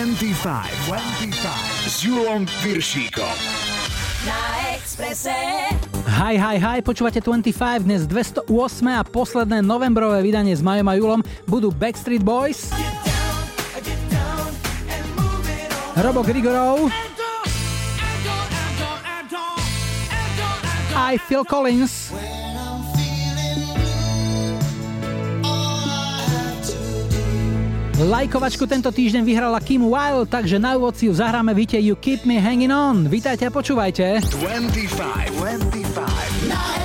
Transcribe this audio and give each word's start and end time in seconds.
25, 0.00 0.88
25 0.88 1.84
s 1.84 2.00
Julom 2.00 2.48
Piršíkom. 2.64 3.36
Na 4.24 4.72
Exprese. 4.72 5.36
Hi, 6.16 6.40
hi, 6.40 6.56
hi, 6.56 6.80
počúvate 6.80 7.20
25, 7.20 7.84
dnes 7.84 8.08
208 8.08 8.48
a 8.96 9.04
posledné 9.04 9.60
novembrové 9.60 10.24
vydanie 10.24 10.56
s 10.56 10.64
Majom 10.64 10.88
a 10.88 10.96
Julom 10.96 11.20
budú 11.44 11.68
Backstreet 11.68 12.24
Boys, 12.24 12.72
Robo 16.00 16.24
Grigorov, 16.24 16.88
aj 20.96 21.20
Phil 21.28 21.44
Collins, 21.44 22.08
Lajkovačku 28.00 28.64
tento 28.64 28.88
týždeň 28.88 29.20
vyhrala 29.28 29.60
Kim 29.60 29.84
Wilde, 29.84 30.24
takže 30.24 30.56
na 30.56 30.72
úvod 30.72 30.96
si 30.96 31.04
ju 31.04 31.12
zahráme 31.12 31.52
víte 31.52 31.76
You 31.76 31.92
Keep 31.92 32.24
Me 32.24 32.40
Hanging 32.40 32.72
On. 32.72 33.04
Vítajte 33.04 33.44
a 33.44 33.52
počúvajte. 33.52 34.24
25, 34.24 35.36
25 35.36 36.48
Na 36.48 36.80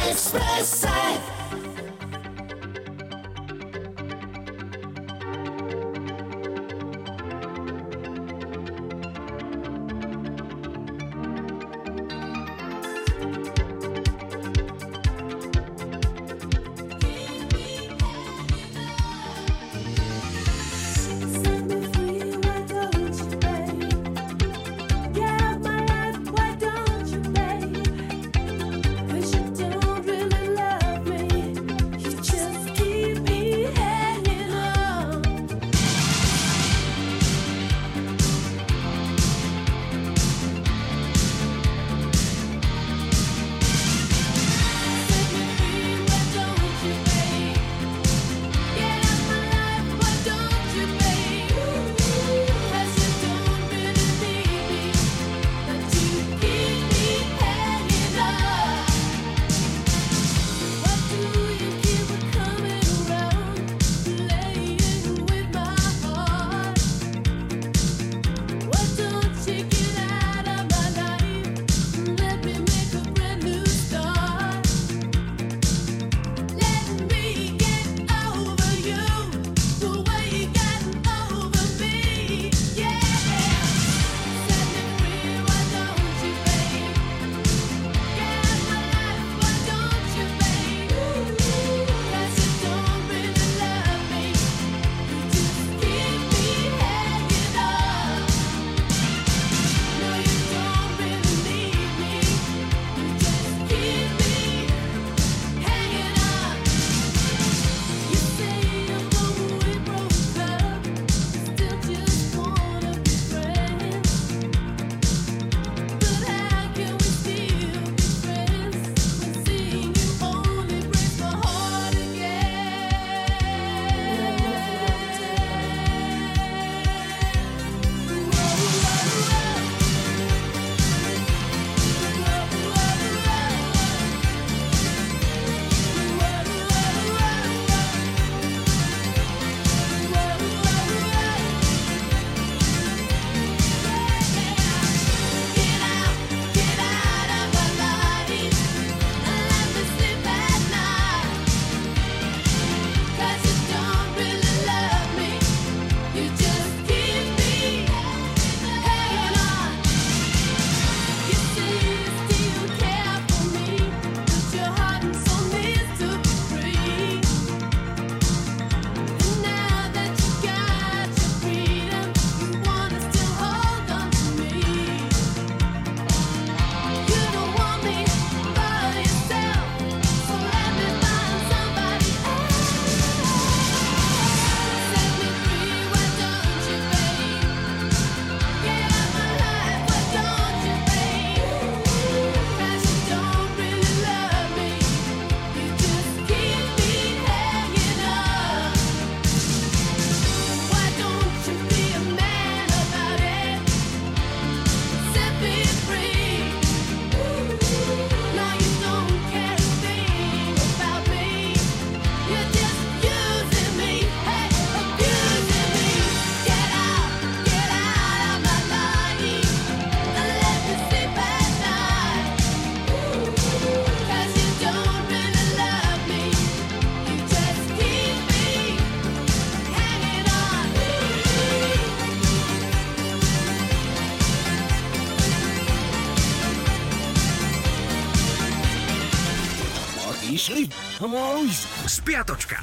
Exprese. 242.05 242.13
Spiatočka 242.21 242.61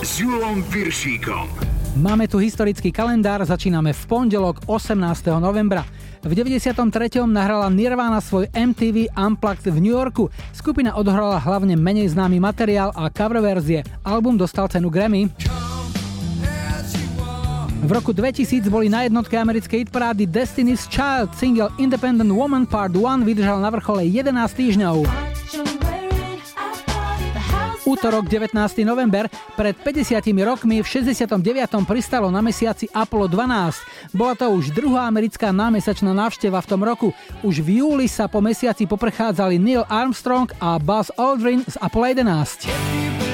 s 0.00 0.16
Julom 0.16 0.64
Piršíkom. 0.72 1.44
Máme 2.00 2.24
tu 2.24 2.40
historický 2.40 2.88
kalendár, 2.88 3.44
začíname 3.44 3.92
v 3.92 4.02
pondelok 4.08 4.64
18. 4.64 4.96
novembra. 5.36 5.84
V 6.24 6.32
93. 6.32 6.88
nahrala 7.28 7.68
Nirvana 7.68 8.24
svoj 8.24 8.48
MTV 8.56 9.12
Unplugged 9.12 9.68
v 9.68 9.76
New 9.76 9.92
Yorku. 9.92 10.32
Skupina 10.56 10.96
odhrala 10.96 11.36
hlavne 11.36 11.76
menej 11.76 12.16
známy 12.16 12.40
materiál 12.40 12.96
a 12.96 13.12
cover 13.12 13.44
verzie. 13.44 13.84
Album 14.00 14.40
dostal 14.40 14.72
cenu 14.72 14.88
Grammy. 14.88 15.28
V 17.84 17.90
roku 17.92 18.16
2000 18.16 18.72
boli 18.72 18.88
na 18.88 19.04
jednotke 19.04 19.36
americkej 19.36 19.84
hitparády 19.84 20.24
Destiny's 20.24 20.88
Child 20.88 21.36
single 21.36 21.68
Independent 21.76 22.32
Woman 22.32 22.64
Part 22.64 22.96
1 22.96 23.28
vydržal 23.28 23.60
na 23.60 23.68
vrchole 23.68 24.08
11 24.08 24.32
týždňov. 24.56 25.04
Útorok 27.88 28.28
19. 28.28 28.52
november 28.84 29.32
pred 29.56 29.72
50 29.72 30.20
rokmi 30.44 30.84
v 30.84 30.86
69. 30.86 31.40
pristalo 31.88 32.28
na 32.28 32.44
mesiaci 32.44 32.84
Apollo 32.92 33.32
12. 33.32 34.12
Bola 34.12 34.36
to 34.36 34.44
už 34.52 34.76
druhá 34.76 35.08
americká 35.08 35.56
námesačná 35.56 36.12
návšteva 36.12 36.60
v 36.60 36.68
tom 36.68 36.84
roku. 36.84 37.16
Už 37.40 37.64
v 37.64 37.80
júli 37.80 38.04
sa 38.04 38.28
po 38.28 38.44
mesiaci 38.44 38.84
poprechádzali 38.84 39.56
Neil 39.56 39.88
Armstrong 39.88 40.52
a 40.60 40.76
Buzz 40.76 41.08
Aldrin 41.16 41.64
z 41.64 41.80
Apollo 41.80 42.12
11. 42.12 43.27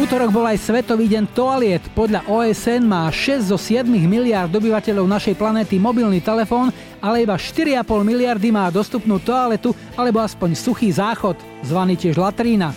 V 0.00 0.08
útorok 0.08 0.32
bol 0.32 0.48
aj 0.48 0.64
Svetový 0.64 1.12
deň 1.12 1.28
toaliet. 1.36 1.84
Podľa 1.92 2.24
OSN 2.24 2.88
má 2.88 3.04
6 3.12 3.52
zo 3.52 3.60
7 3.60 3.84
miliard 3.84 4.48
obyvateľov 4.48 5.04
našej 5.04 5.36
planéty 5.36 5.76
mobilný 5.76 6.24
telefón, 6.24 6.72
ale 7.04 7.28
iba 7.28 7.36
4,5 7.36 7.84
miliardy 8.00 8.48
má 8.48 8.72
dostupnú 8.72 9.20
toaletu 9.20 9.76
alebo 10.00 10.24
aspoň 10.24 10.56
suchý 10.56 10.88
záchod, 10.88 11.36
zvaný 11.68 12.00
tiež 12.00 12.16
latrína. 12.16 12.72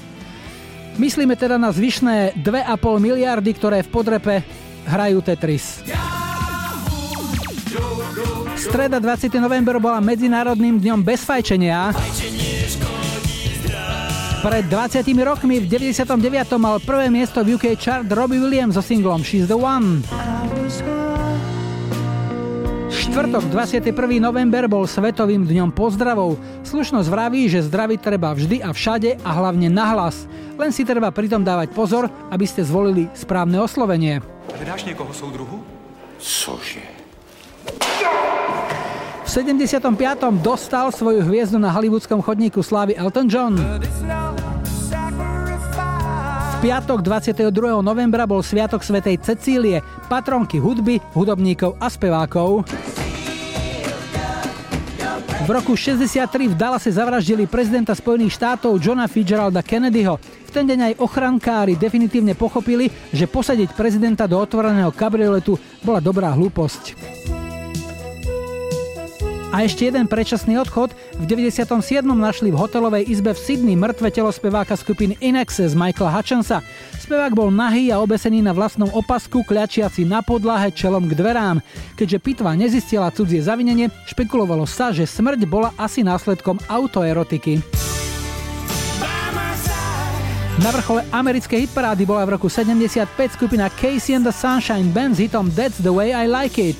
Myslíme 0.99 1.39
teda 1.39 1.55
na 1.55 1.71
zvyšné 1.71 2.43
2,5 2.43 2.75
miliardy, 2.99 3.55
ktoré 3.55 3.87
v 3.87 3.89
podrepe 3.95 4.43
hrajú 4.83 5.23
Tetris. 5.23 5.79
Streda 8.59 8.99
20. 8.99 9.31
november 9.39 9.79
bola 9.79 10.03
Medzinárodným 10.03 10.75
dňom 10.75 10.99
bez 10.99 11.23
fajčenia. 11.23 11.95
Pred 14.43 14.67
20 14.67 15.07
rokmi 15.23 15.63
v 15.63 15.71
99. 15.71 16.19
mal 16.59 16.75
prvé 16.83 17.07
miesto 17.07 17.47
v 17.47 17.55
UK 17.55 17.79
chart 17.79 18.11
Robbie 18.11 18.43
Williams 18.43 18.75
so 18.75 18.83
singlom 18.83 19.23
She's 19.23 19.47
the 19.47 19.55
One. 19.55 20.03
Štvrtok 22.91 23.47
21. 23.47 23.95
november 24.19 24.67
bol 24.67 24.83
Svetovým 24.83 25.47
dňom 25.47 25.71
pozdravov. 25.71 26.35
Slušnosť 26.67 27.07
vraví, 27.07 27.47
že 27.47 27.63
zdraviť 27.63 27.99
treba 28.03 28.35
vždy 28.35 28.59
a 28.59 28.75
všade 28.75 29.23
a 29.23 29.29
hlavne 29.31 29.71
nahlas. 29.71 30.27
Len 30.59 30.75
si 30.75 30.83
treba 30.83 31.07
pritom 31.15 31.47
dávať 31.47 31.71
pozor, 31.71 32.11
aby 32.27 32.43
ste 32.43 32.67
zvolili 32.67 33.07
správne 33.15 33.63
oslovenie. 33.63 34.19
Hľadáš 34.59 34.83
niekoho 34.83 35.15
súdruhu? 35.15 35.63
Cože? 36.19 36.83
V 39.23 39.27
75. 39.31 39.95
dostal 40.43 40.91
svoju 40.91 41.23
hviezdu 41.23 41.55
na 41.57 41.71
hollywoodskom 41.71 42.19
chodníku 42.19 42.59
slávy 42.59 42.93
Elton 42.99 43.27
John 43.31 43.55
piatok 46.63 47.03
22. 47.03 47.83
novembra 47.83 48.23
bol 48.23 48.39
Sviatok 48.39 48.87
svätej 48.87 49.19
Cecílie, 49.19 49.83
patronky 50.07 50.63
hudby, 50.63 50.95
hudobníkov 51.11 51.75
a 51.75 51.91
spevákov. 51.91 52.63
V 55.43 55.49
roku 55.51 55.75
63 55.75 56.23
v 56.47 56.55
Dallase 56.55 56.87
zavraždili 56.87 57.51
prezidenta 57.51 57.91
Spojených 57.91 58.39
štátov 58.39 58.79
Johna 58.79 59.11
Fitzgeralda 59.11 59.59
Kennedyho. 59.59 60.15
V 60.23 60.51
ten 60.55 60.63
deň 60.63 60.95
aj 60.95 61.03
ochrankári 61.03 61.75
definitívne 61.75 62.31
pochopili, 62.31 62.87
že 63.11 63.27
posadiť 63.27 63.75
prezidenta 63.75 64.23
do 64.23 64.39
otvoreného 64.39 64.95
kabrioletu 64.95 65.59
bola 65.83 65.99
dobrá 65.99 66.31
hlúposť. 66.31 66.95
A 69.53 69.69
ešte 69.69 69.85
jeden 69.85 70.09
predčasný 70.09 70.57
odchod. 70.57 70.97
V 71.21 71.29
97. 71.29 71.77
našli 72.01 72.49
v 72.49 72.57
hotelovej 72.57 73.05
izbe 73.05 73.37
v 73.37 73.39
Sydney 73.39 73.77
mŕtve 73.77 74.09
telo 74.09 74.33
speváka 74.33 74.73
skupiny 74.73 75.13
In 75.21 75.37
Excess 75.37 75.77
Michaela 75.77 76.09
Hutchinsa. 76.09 76.65
Spevák 76.97 77.37
bol 77.37 77.53
nahý 77.53 77.93
a 77.93 78.01
obesený 78.01 78.41
na 78.41 78.49
vlastnom 78.49 78.89
opasku, 78.89 79.45
kľačiaci 79.45 80.09
na 80.09 80.25
podlahe 80.25 80.73
čelom 80.73 81.05
k 81.05 81.13
dverám. 81.13 81.61
Keďže 81.93 82.17
pitva 82.17 82.57
nezistila 82.57 83.13
cudzie 83.13 83.45
zavinenie, 83.45 83.93
špekulovalo 84.09 84.65
sa, 84.65 84.89
že 84.89 85.05
smrť 85.05 85.45
bola 85.45 85.69
asi 85.77 86.01
následkom 86.01 86.57
autoerotiky. 86.65 87.61
Na 90.65 90.69
vrchole 90.73 91.05
americkej 91.13 91.69
hitparády 91.69 92.09
bola 92.09 92.25
v 92.25 92.41
roku 92.41 92.49
75 92.49 93.05
skupina 93.37 93.69
Casey 93.77 94.17
and 94.17 94.25
the 94.25 94.33
Sunshine 94.33 94.89
Band 94.89 95.13
s 95.13 95.21
hitom 95.21 95.53
That's 95.53 95.77
the 95.77 95.93
way 95.93 96.09
I 96.09 96.25
like 96.25 96.57
it 96.57 96.77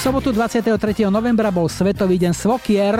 sobotu 0.00 0.32
23. 0.32 1.04
novembra 1.12 1.52
bol 1.52 1.68
Svetový 1.68 2.16
deň 2.16 2.32
Svokier. 2.32 2.96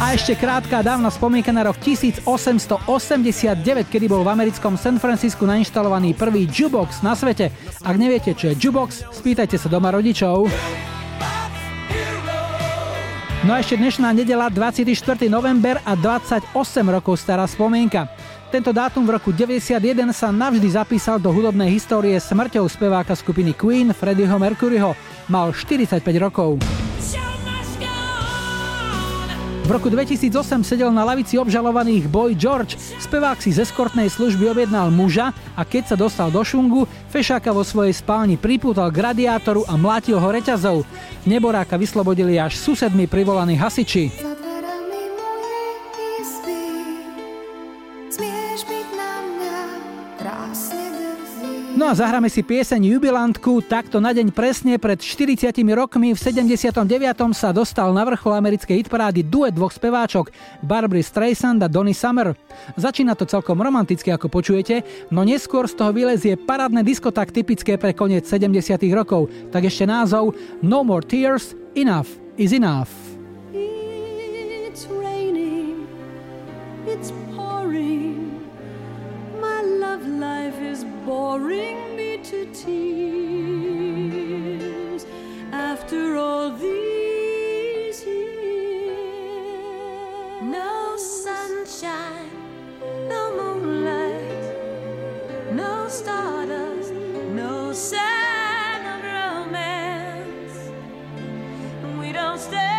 A 0.00 0.16
ešte 0.16 0.32
krátka 0.32 0.80
dávna 0.80 1.12
spomienka 1.12 1.52
na 1.52 1.68
rok 1.68 1.76
1889, 1.76 2.80
kedy 3.84 4.06
bol 4.08 4.24
v 4.24 4.32
americkom 4.32 4.80
San 4.80 4.96
Francisku 4.96 5.44
nainštalovaný 5.44 6.16
prvý 6.16 6.48
jukebox 6.48 7.04
na 7.04 7.12
svete. 7.12 7.52
Ak 7.84 8.00
neviete, 8.00 8.32
čo 8.32 8.48
je 8.48 8.56
jukebox, 8.56 9.12
spýtajte 9.12 9.60
sa 9.60 9.68
doma 9.68 9.92
rodičov. 9.92 10.48
No 13.44 13.52
a 13.52 13.60
ešte 13.60 13.76
dnešná 13.76 14.08
nedela 14.16 14.48
24. 14.48 14.88
november 15.28 15.84
a 15.84 15.92
28 15.92 16.48
rokov 16.88 17.20
stará 17.20 17.44
spomienka. 17.44 18.08
Tento 18.54 18.70
dátum 18.70 19.02
v 19.02 19.18
roku 19.18 19.34
91 19.34 19.82
sa 20.14 20.30
navždy 20.30 20.78
zapísal 20.78 21.18
do 21.18 21.26
hudobnej 21.34 21.74
histórie 21.74 22.14
smrťou 22.14 22.70
speváka 22.70 23.10
skupiny 23.18 23.50
Queen 23.50 23.90
Freddieho 23.90 24.38
Mercuryho. 24.38 24.94
Mal 25.26 25.50
45 25.50 25.98
rokov. 26.22 26.62
V 29.66 29.70
roku 29.74 29.90
2008 29.90 30.62
sedel 30.62 30.94
na 30.94 31.02
lavici 31.02 31.34
obžalovaných 31.34 32.06
Boy 32.06 32.38
George. 32.38 32.78
Spevák 33.02 33.42
si 33.42 33.50
z 33.50 33.66
eskortnej 33.66 34.06
služby 34.06 34.46
objednal 34.46 34.86
muža 34.94 35.34
a 35.58 35.66
keď 35.66 35.90
sa 35.90 35.96
dostal 35.98 36.30
do 36.30 36.46
šungu, 36.46 36.86
fešáka 37.10 37.50
vo 37.50 37.66
svojej 37.66 37.90
spálni 37.90 38.38
pripútal 38.38 38.86
k 38.94 39.02
radiátoru 39.02 39.66
a 39.66 39.74
mlátil 39.74 40.22
ho 40.22 40.28
reťazou. 40.30 40.86
Neboráka 41.26 41.74
vyslobodili 41.74 42.38
až 42.38 42.54
susedmi 42.54 43.10
privolaní 43.10 43.58
hasiči. 43.58 44.14
No 51.74 51.90
a 51.90 51.98
zahráme 51.98 52.30
si 52.30 52.46
pieseň 52.46 52.86
Jubilantku, 52.86 53.58
takto 53.66 53.98
na 53.98 54.14
deň 54.14 54.30
presne 54.30 54.78
pred 54.78 54.94
40 54.94 55.50
rokmi 55.74 56.14
v 56.14 56.18
79. 56.22 56.86
sa 57.34 57.50
dostal 57.50 57.90
na 57.90 58.06
vrchol 58.06 58.38
americkej 58.38 58.86
hitparády 58.86 59.26
duet 59.26 59.58
dvoch 59.58 59.74
speváčok 59.74 60.30
Barbary 60.62 61.02
Streisand 61.02 61.58
a 61.58 61.66
Donny 61.66 61.90
Summer. 61.90 62.38
Začína 62.78 63.18
to 63.18 63.26
celkom 63.26 63.58
romanticky, 63.58 64.14
ako 64.14 64.30
počujete, 64.30 64.86
no 65.10 65.26
neskôr 65.26 65.66
z 65.66 65.74
toho 65.74 65.90
vylezie 65.90 66.38
parádne 66.38 66.86
disko 66.86 67.10
tak 67.10 67.34
typické 67.34 67.74
pre 67.74 67.90
koniec 67.90 68.22
70 68.22 68.54
rokov, 68.94 69.26
tak 69.50 69.66
ešte 69.66 69.82
názov 69.82 70.38
No 70.62 70.86
More 70.86 71.02
Tears, 71.02 71.58
Enough 71.74 72.38
is 72.38 72.54
Enough. 72.54 73.13
Boring 81.14 81.80
me 81.96 82.10
to 82.18 82.38
tears 82.62 83.82
after 85.52 86.16
all 86.16 86.50
these 86.56 87.98
years. 88.04 89.46
No 90.42 90.96
sunshine, 90.96 92.32
no 93.12 93.22
moonlight, 93.38 94.44
no 95.52 95.86
stardust, 95.88 96.92
no 97.42 97.72
sign 97.72 98.82
of 98.94 99.00
romance. 99.14 100.56
We 102.00 102.08
don't 102.10 102.40
stand 102.40 102.73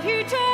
love 0.00 0.08
you 0.08 0.24
too. 0.24 0.49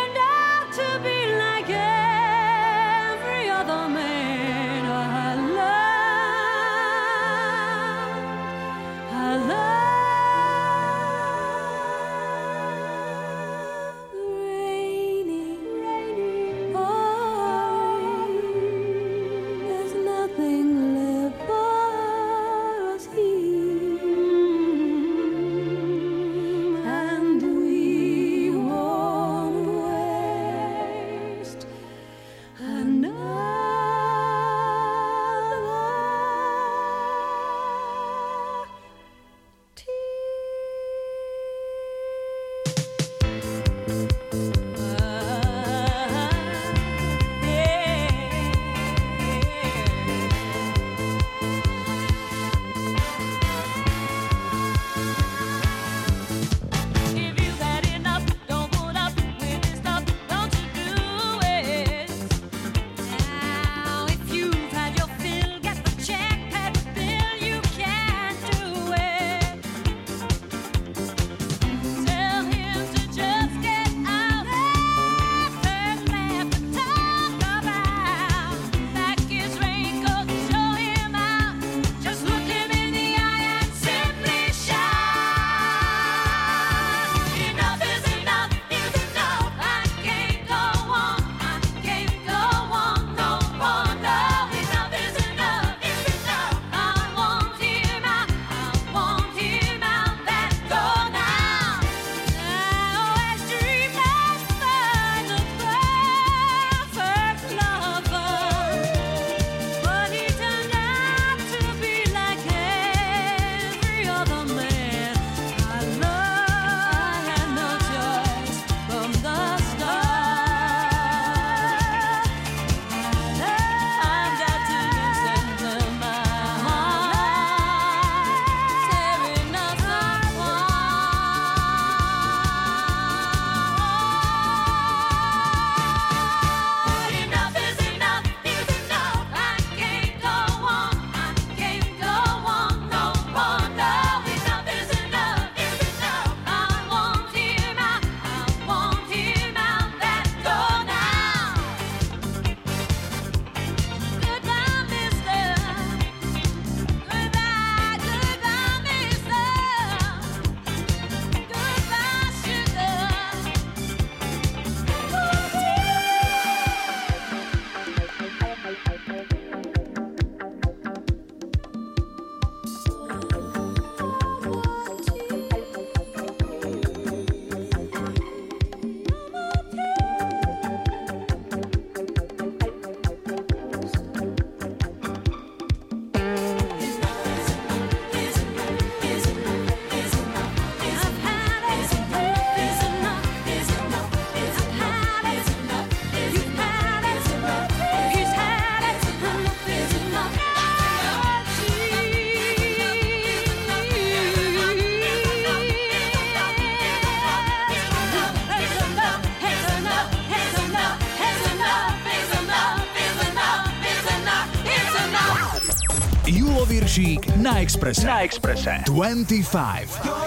Piršík 217.76 218.04
na 218.04 218.20
Exprese. 218.20 218.70
Na 218.70 218.82
Exprese. 218.82 218.82
25. 218.86 220.25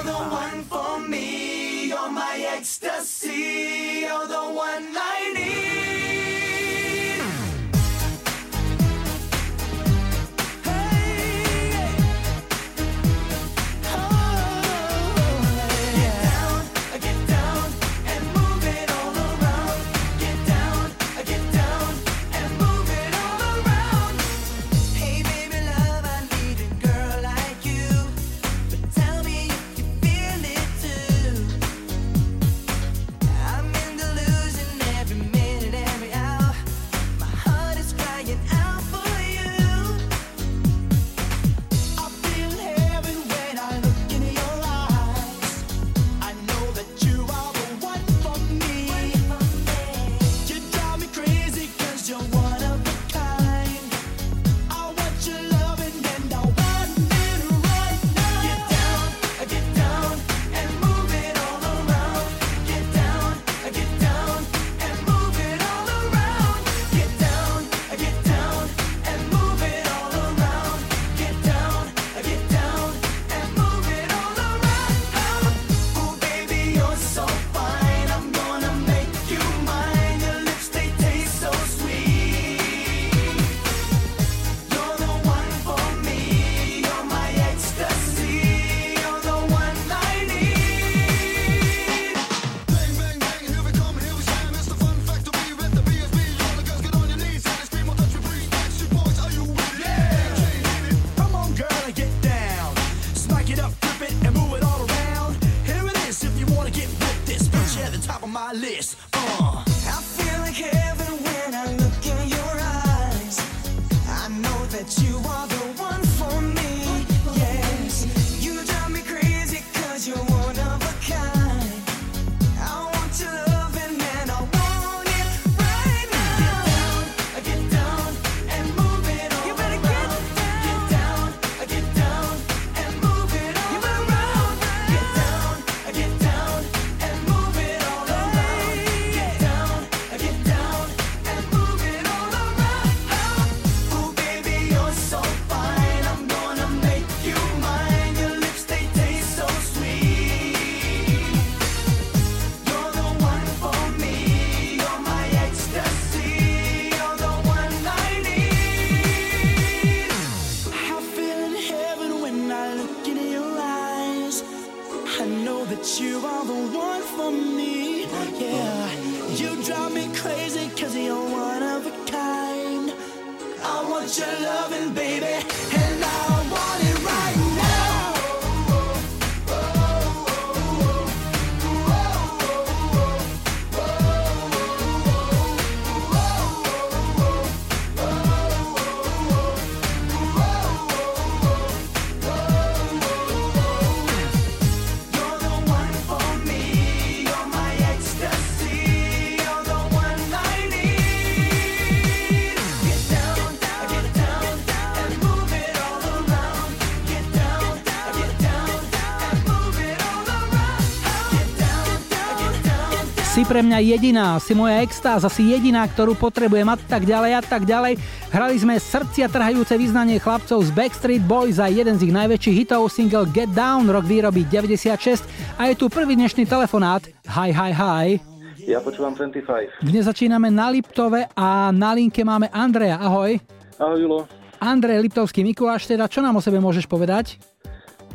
pre 213.59 213.67
mňa 213.67 213.91
jediná, 213.91 214.39
si 214.39 214.55
moja 214.55 214.79
extáza, 214.79 215.27
si 215.27 215.51
jediná, 215.51 215.83
ktorú 215.83 216.15
potrebujem 216.15 216.63
a 216.63 216.79
tak 216.79 217.03
ďalej 217.03 217.31
a 217.35 217.41
tak 217.43 217.67
ďalej. 217.67 217.99
Hrali 218.31 218.55
sme 218.55 218.79
srdcia 218.79 219.27
trhajúce 219.27 219.75
význanie 219.75 220.15
chlapcov 220.15 220.63
z 220.63 220.71
Backstreet 220.71 221.19
Boys 221.27 221.59
a 221.59 221.67
jeden 221.67 221.99
z 221.99 222.07
ich 222.07 222.15
najväčších 222.15 222.55
hitov 222.55 222.87
single 222.87 223.27
Get 223.27 223.51
Down, 223.51 223.91
rok 223.91 224.07
výroby 224.07 224.47
96 224.47 225.27
a 225.59 225.67
je 225.67 225.75
tu 225.75 225.91
prvý 225.91 226.15
dnešný 226.15 226.47
telefonát. 226.47 227.03
Hi, 227.27 227.51
hi, 227.51 227.75
hi. 227.75 228.23
Ja 228.63 228.79
počúvam 228.79 229.11
25. 229.11 229.83
Dnes 229.83 230.07
začíname 230.07 230.47
na 230.47 230.71
Liptove 230.71 231.27
a 231.35 231.75
na 231.75 231.91
linke 231.91 232.23
máme 232.23 232.47
Andreja. 232.55 232.95
Ahoj. 232.95 233.43
Ahoj 233.75 233.99
Julo. 233.99 234.19
Andrej 234.63 235.03
Liptovský 235.03 235.43
Mikuláš, 235.43 235.83
teda 235.83 236.07
čo 236.07 236.23
nám 236.23 236.39
o 236.39 236.43
sebe 236.43 236.63
môžeš 236.63 236.87
povedať? 236.87 237.35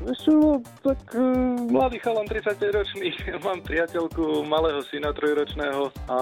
Čo, 0.05 0.61
tak 0.85 1.01
uh, 1.17 1.57
mladý 1.73 1.97
chalan 2.05 2.29
35 2.29 2.61
ročný, 2.77 3.09
mám 3.47 3.64
priateľku 3.64 4.45
malého 4.45 4.85
syna 4.93 5.17
trojročného 5.17 5.88
a 6.12 6.19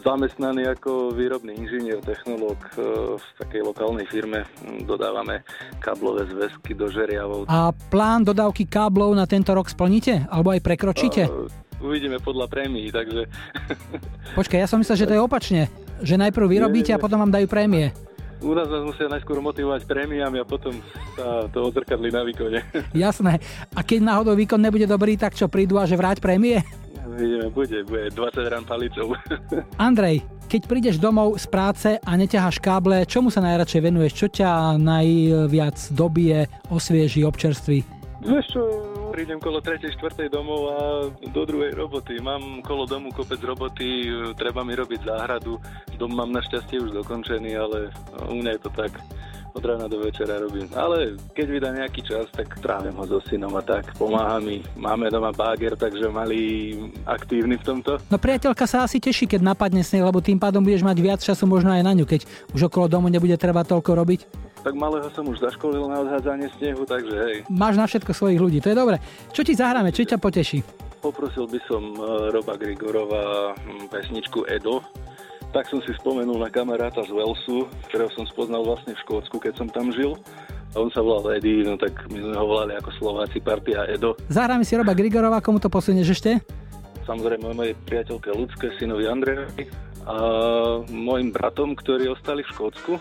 zamestnaný 0.00 0.72
ako 0.72 1.12
výrobný 1.12 1.52
inžinier, 1.52 2.00
technológ 2.00 2.56
uh, 2.80 3.20
v 3.20 3.26
takej 3.44 3.60
lokálnej 3.68 4.08
firme. 4.08 4.48
Dodávame 4.88 5.44
káblové 5.84 6.24
zväzky 6.32 6.72
do 6.72 6.88
žeriavov. 6.88 7.44
A 7.52 7.76
plán 7.92 8.24
dodávky 8.24 8.64
káblov 8.64 9.12
na 9.12 9.28
tento 9.28 9.52
rok 9.52 9.68
splníte? 9.68 10.24
Alebo 10.32 10.56
aj 10.56 10.64
prekročíte? 10.64 11.28
Uh, 11.28 11.44
uvidíme 11.84 12.16
podľa 12.24 12.48
prémií, 12.48 12.88
takže 12.88 13.28
Počkaj, 14.38 14.64
ja 14.64 14.68
som 14.70 14.80
myslel, 14.80 14.96
že 14.96 15.08
to 15.08 15.16
je 15.16 15.20
opačne. 15.20 15.68
Že 16.00 16.24
najprv 16.24 16.46
vyrobíte 16.48 16.96
a 16.96 17.02
potom 17.02 17.20
vám 17.20 17.36
dajú 17.36 17.44
prémie. 17.52 17.92
U 18.42 18.52
nás 18.54 18.68
nás 18.70 18.82
musia 18.86 19.10
najskôr 19.10 19.42
motivovať 19.42 19.84
prémiami 19.84 20.38
a 20.38 20.46
potom 20.46 20.74
sa 21.18 21.50
to 21.50 21.66
odzrkadli 21.66 22.10
na 22.14 22.22
výkone. 22.22 22.62
Jasné. 22.94 23.42
A 23.74 23.80
keď 23.82 24.00
náhodou 24.04 24.38
výkon 24.38 24.60
nebude 24.60 24.86
dobrý, 24.86 25.18
tak 25.18 25.34
čo 25.34 25.50
prídu 25.50 25.78
a 25.78 25.86
že 25.86 25.98
vráť 25.98 26.22
prémie? 26.22 26.62
Vidíme, 27.18 27.50
bude, 27.50 27.82
bude 27.88 28.14
20 28.14 28.52
rán 28.52 28.64
palicou. 28.68 29.16
Andrej, 29.80 30.22
keď 30.46 30.62
prídeš 30.70 30.96
domov 31.02 31.40
z 31.40 31.46
práce 31.50 31.90
a 31.98 32.10
neťaháš 32.14 32.62
káble, 32.62 33.08
čomu 33.08 33.32
sa 33.32 33.42
najradšej 33.42 33.80
venuješ? 33.82 34.12
Čo 34.14 34.26
ťa 34.30 34.50
najviac 34.78 35.76
dobije, 35.92 36.46
osvieži, 36.70 37.26
občerství? 37.26 37.97
Vieš 38.18 38.50
čo, 38.50 38.62
prídem 39.14 39.38
kolo 39.38 39.62
3. 39.62 39.78
4. 39.94 40.26
domov 40.26 40.60
a 40.74 40.78
do 41.30 41.42
druhej 41.46 41.70
roboty. 41.78 42.18
Mám 42.18 42.66
kolo 42.66 42.82
domu 42.82 43.14
kopec 43.14 43.38
roboty, 43.38 44.10
treba 44.34 44.66
mi 44.66 44.74
robiť 44.74 45.06
záhradu. 45.06 45.62
Dom 45.94 46.18
mám 46.18 46.34
našťastie 46.34 46.82
už 46.82 46.98
dokončený, 46.98 47.54
ale 47.54 47.94
u 48.26 48.34
mňa 48.42 48.58
je 48.58 48.62
to 48.66 48.70
tak 48.74 48.90
od 49.58 49.64
rána 49.66 49.90
do 49.90 49.98
večera 49.98 50.38
robím. 50.38 50.70
Ale 50.78 51.18
keď 51.34 51.46
vydá 51.50 51.70
nejaký 51.74 52.06
čas, 52.06 52.30
tak 52.30 52.54
trávim 52.62 52.94
ho 52.94 53.04
so 53.10 53.18
synom 53.26 53.50
a 53.58 53.62
tak. 53.62 53.90
Pomáha 53.98 54.38
mi. 54.38 54.62
Máme 54.78 55.10
doma 55.10 55.34
báger, 55.34 55.74
takže 55.74 56.06
mali 56.06 56.72
aktívny 57.02 57.58
v 57.58 57.64
tomto. 57.66 57.98
No 58.06 58.16
priateľka 58.22 58.64
sa 58.70 58.86
asi 58.86 59.02
teší, 59.02 59.26
keď 59.26 59.42
napadne 59.42 59.82
sneh, 59.82 60.06
lebo 60.06 60.22
tým 60.22 60.38
pádom 60.38 60.62
budeš 60.62 60.86
mať 60.86 60.96
viac 61.02 61.20
času 61.20 61.50
možno 61.50 61.74
aj 61.74 61.82
na 61.82 61.92
ňu, 61.98 62.06
keď 62.06 62.22
už 62.54 62.70
okolo 62.70 62.86
domu 62.86 63.10
nebude 63.10 63.34
treba 63.34 63.66
toľko 63.66 63.90
robiť. 63.98 64.20
Tak 64.62 64.74
malého 64.74 65.06
som 65.14 65.26
už 65.26 65.42
zaškolil 65.42 65.86
na 65.86 66.02
odhádzanie 66.02 66.50
snehu, 66.58 66.82
takže 66.86 67.14
hej. 67.14 67.36
Máš 67.50 67.78
na 67.78 67.86
všetko 67.86 68.10
svojich 68.14 68.42
ľudí, 68.42 68.58
to 68.62 68.70
je 68.70 68.78
dobre. 68.78 69.02
Čo 69.34 69.42
ti 69.42 69.54
zahráme, 69.54 69.90
čo 69.94 70.06
ťa 70.06 70.18
poteší? 70.18 70.62
Poprosil 70.98 71.46
by 71.46 71.60
som 71.70 71.82
eh, 71.94 72.34
Roba 72.34 72.58
Grigorova 72.58 73.54
hm, 73.54 73.90
pesničku 73.90 74.46
Edo. 74.50 74.82
Tak 75.48 75.64
som 75.72 75.80
si 75.80 75.96
spomenul 75.96 76.36
na 76.36 76.52
kamaráta 76.52 77.00
z 77.08 77.10
Walesu, 77.10 77.64
ktorého 77.88 78.12
som 78.12 78.28
spoznal 78.28 78.68
vlastne 78.68 78.92
v 78.92 79.00
Škótsku, 79.00 79.40
keď 79.40 79.56
som 79.56 79.68
tam 79.72 79.88
žil. 79.88 80.12
A 80.76 80.84
on 80.84 80.92
sa 80.92 81.00
volal 81.00 81.40
Eddie, 81.40 81.64
no 81.64 81.80
tak 81.80 81.96
my 82.12 82.20
sme 82.20 82.36
ho 82.36 82.44
volali 82.44 82.76
ako 82.76 82.92
Slováci 83.00 83.40
partia 83.40 83.88
Edo. 83.88 84.12
Zahráme 84.28 84.68
si 84.68 84.76
Roba 84.76 84.92
Grigorova, 84.92 85.40
komu 85.40 85.56
to 85.56 85.72
posunieš 85.72 86.20
ešte? 86.20 86.44
Samozrejme 87.08 87.56
mojej 87.56 87.72
priateľke 87.88 88.28
Ľudské, 88.28 88.76
synovi 88.76 89.08
Andrejovi 89.08 89.64
a 90.04 90.16
mojim 90.92 91.32
bratom, 91.32 91.72
ktorí 91.72 92.12
ostali 92.12 92.44
v 92.44 92.52
Škótsku, 92.52 93.00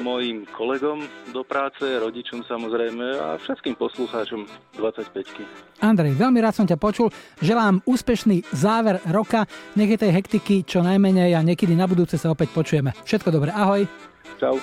mojim 0.00 0.48
kolegom 0.48 1.04
do 1.36 1.44
práce, 1.44 1.84
rodičom 1.84 2.40
samozrejme 2.48 3.20
a 3.20 3.36
všetkým 3.36 3.76
poslucháčom 3.76 4.48
25-ky. 4.80 5.44
Andrej, 5.84 6.16
veľmi 6.16 6.38
rád 6.40 6.56
som 6.56 6.66
ťa 6.68 6.80
počul. 6.80 7.12
Želám 7.44 7.84
úspešný 7.84 8.48
záver 8.56 9.04
roka. 9.12 9.44
Nech 9.76 9.92
je 9.92 9.98
tej 10.00 10.14
hektiky 10.16 10.64
čo 10.64 10.80
najmenej 10.80 11.36
a 11.36 11.44
niekedy 11.44 11.76
na 11.76 11.84
budúce 11.84 12.16
sa 12.16 12.32
opäť 12.32 12.54
počujeme. 12.56 12.96
Všetko 13.04 13.28
dobré, 13.28 13.52
ahoj. 13.52 13.84
Čau. 14.40 14.56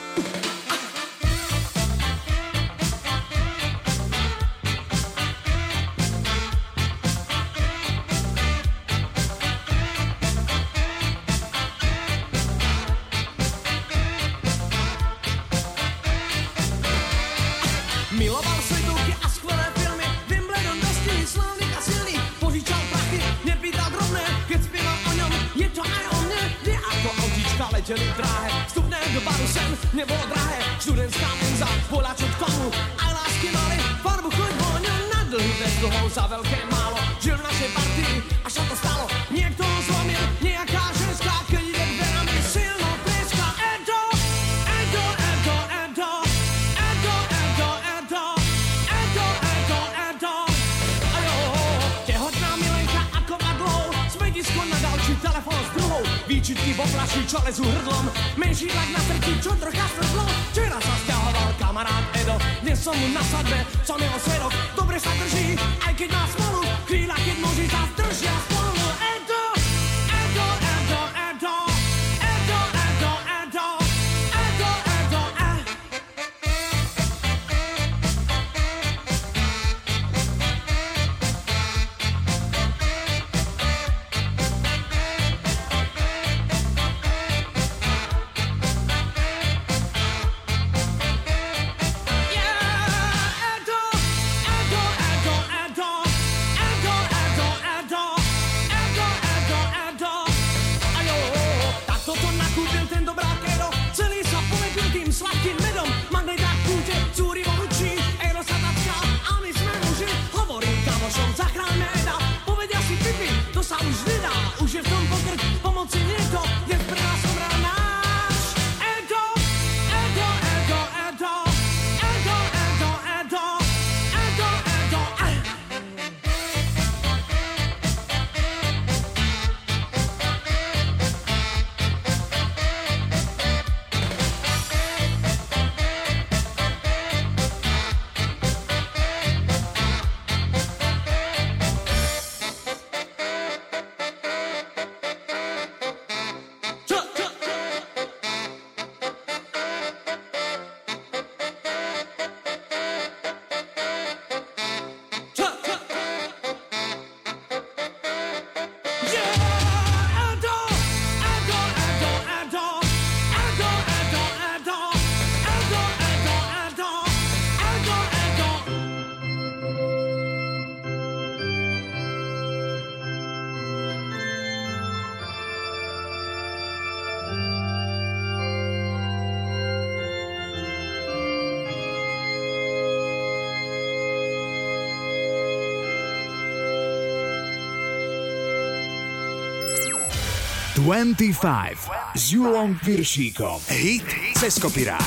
25 190.79 192.15
s 192.15 192.31
Julom 192.31 192.71
Piršíkom. 192.79 193.59
Hit 193.67 194.07
cez 194.39 194.55
kopirát. 194.63 195.03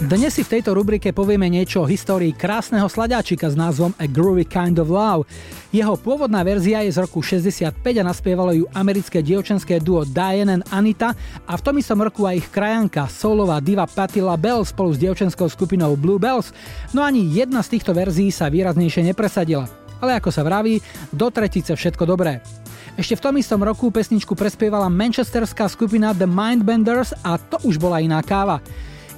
Dnes 0.00 0.32
si 0.32 0.40
v 0.40 0.48
tejto 0.48 0.72
rubrike 0.72 1.12
povieme 1.12 1.44
niečo 1.52 1.84
o 1.84 1.90
histórii 1.90 2.32
krásneho 2.32 2.88
sladáčika 2.88 3.52
s 3.52 3.52
názvom 3.52 3.92
A 4.00 4.08
Groovy 4.08 4.48
Kind 4.48 4.80
of 4.80 4.88
Love. 4.88 5.28
Jeho 5.76 6.00
pôvodná 6.00 6.40
verzia 6.40 6.80
je 6.88 6.96
z 6.96 7.04
roku 7.04 7.20
65 7.20 7.76
a 7.84 8.00
naspievalo 8.00 8.56
ju 8.56 8.64
americké 8.72 9.20
dievčenské 9.20 9.76
duo 9.76 10.08
Diane 10.08 10.56
and 10.56 10.64
Anita 10.72 11.12
a 11.44 11.52
v 11.60 11.60
tom 11.60 11.76
istom 11.76 12.00
roku 12.00 12.24
aj 12.24 12.40
ich 12.40 12.48
krajanka, 12.48 13.04
solová 13.12 13.60
diva 13.60 13.84
patila 13.84 14.40
Bell 14.40 14.64
spolu 14.64 14.96
s 14.96 15.00
dievčenskou 15.04 15.52
skupinou 15.52 16.00
Blue 16.00 16.16
Bells, 16.16 16.48
no 16.96 17.04
ani 17.04 17.28
jedna 17.28 17.60
z 17.60 17.76
týchto 17.76 17.92
verzií 17.92 18.32
sa 18.32 18.48
výraznejšie 18.48 19.04
nepresadila. 19.04 19.68
Ale 20.00 20.16
ako 20.16 20.32
sa 20.32 20.40
vraví, 20.40 20.80
do 21.12 21.28
tretice 21.28 21.76
všetko 21.76 22.08
dobré. 22.08 22.63
Ešte 22.94 23.18
v 23.18 23.24
tom 23.26 23.34
istom 23.42 23.58
roku 23.58 23.90
pesničku 23.90 24.38
prespievala 24.38 24.86
manchesterská 24.86 25.66
skupina 25.66 26.14
The 26.14 26.30
Mindbenders 26.30 27.10
a 27.26 27.42
to 27.42 27.58
už 27.66 27.74
bola 27.74 27.98
iná 27.98 28.22
káva. 28.22 28.62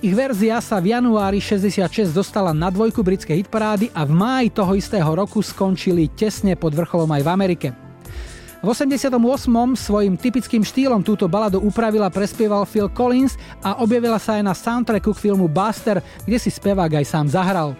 Ich 0.00 0.16
verzia 0.16 0.64
sa 0.64 0.80
v 0.80 0.96
januári 0.96 1.44
66 1.44 2.08
dostala 2.08 2.56
na 2.56 2.72
dvojku 2.72 3.04
britskej 3.04 3.44
hitparády 3.44 3.92
a 3.92 4.08
v 4.08 4.16
máji 4.16 4.48
toho 4.48 4.72
istého 4.80 5.08
roku 5.12 5.44
skončili 5.44 6.08
tesne 6.08 6.56
pod 6.56 6.72
vrcholom 6.72 7.20
aj 7.20 7.22
v 7.24 7.28
Amerike. 7.28 7.68
V 8.64 8.72
88. 8.72 9.12
svojim 9.76 10.16
typickým 10.16 10.64
štýlom 10.64 11.04
túto 11.04 11.28
baladu 11.28 11.60
upravil 11.60 12.00
a 12.00 12.08
prespieval 12.08 12.64
Phil 12.64 12.88
Collins 12.88 13.36
a 13.60 13.84
objavila 13.84 14.16
sa 14.16 14.40
aj 14.40 14.42
na 14.42 14.56
soundtracku 14.56 15.12
k 15.12 15.22
filmu 15.28 15.52
Buster, 15.52 16.00
kde 16.24 16.40
si 16.40 16.48
spevák 16.48 16.96
aj 16.96 17.04
sám 17.04 17.28
zahral. 17.28 17.76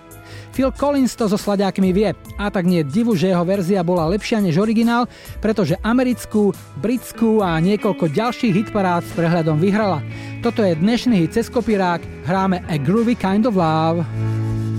Phil 0.56 0.72
Collins 0.72 1.12
to 1.12 1.28
so 1.28 1.36
sladiakmi 1.36 1.92
vie 1.92 2.16
a 2.40 2.48
tak 2.48 2.64
nie 2.64 2.80
divu, 2.80 3.12
že 3.12 3.28
jeho 3.28 3.44
verzia 3.44 3.84
bola 3.84 4.08
lepšia 4.08 4.40
než 4.40 4.56
originál, 4.56 5.04
pretože 5.44 5.76
americkú, 5.84 6.56
britskú 6.80 7.44
a 7.44 7.60
niekoľko 7.60 8.08
ďalších 8.08 8.64
hitparád 8.64 9.04
s 9.04 9.12
prehľadom 9.12 9.60
vyhrala. 9.60 10.00
Toto 10.40 10.64
je 10.64 10.72
dnešný 10.72 11.28
hit 11.28 11.36
cez 11.36 11.52
kopírák, 11.52 12.00
hráme 12.24 12.64
A 12.72 12.80
Groovy 12.80 13.20
Kind 13.20 13.44
of 13.44 13.60
Love. 13.60 14.00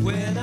When 0.01 0.36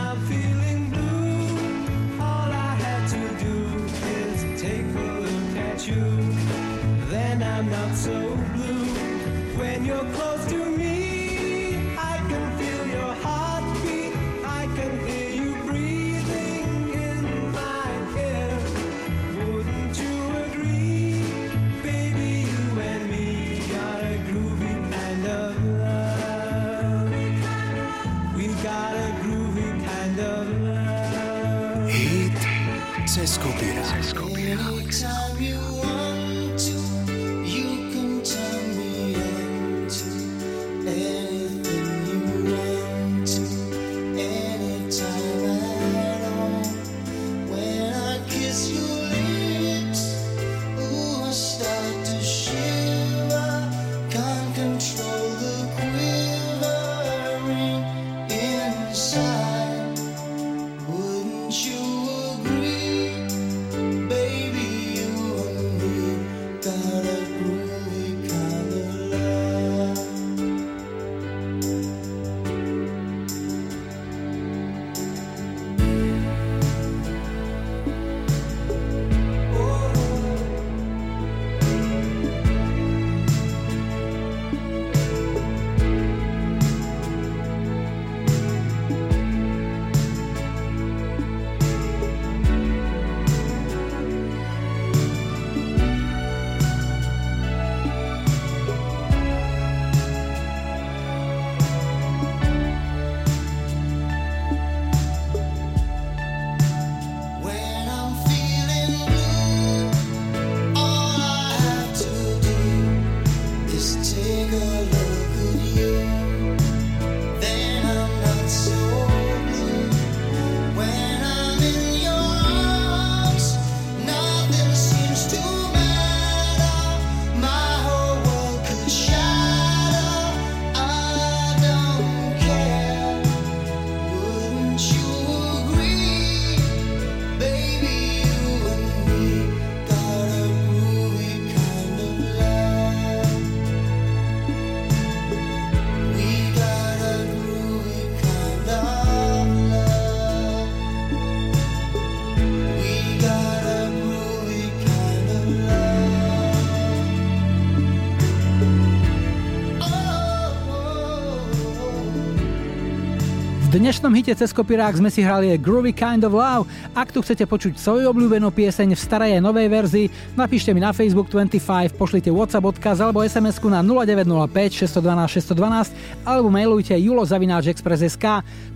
dnešnom 163.84 164.16
hite 164.16 164.32
cez 164.32 164.48
kopírák 164.56 164.96
sme 164.96 165.12
si 165.12 165.20
hrali 165.20 165.60
Groovy 165.60 165.92
Kind 165.92 166.24
of 166.24 166.32
Love. 166.32 166.64
Ak 166.96 167.12
tu 167.12 167.20
chcete 167.20 167.44
počuť 167.44 167.76
svoju 167.76 168.08
obľúbenú 168.08 168.48
pieseň 168.48 168.96
v 168.96 169.00
starej 169.04 169.36
aj 169.36 169.44
novej 169.44 169.68
verzii, 169.68 170.06
napíšte 170.40 170.72
mi 170.72 170.80
na 170.80 170.96
Facebook 170.96 171.28
25, 171.28 171.92
pošlite 171.92 172.32
WhatsApp 172.32 172.64
odkaz 172.64 173.04
alebo 173.04 173.20
sms 173.20 173.60
na 173.68 173.84
0905 173.84 174.88
612 174.88 175.92
612 175.92 176.24
alebo 176.24 176.48
mailujte 176.48 176.96
julozavináčexpress.sk. 176.96 178.24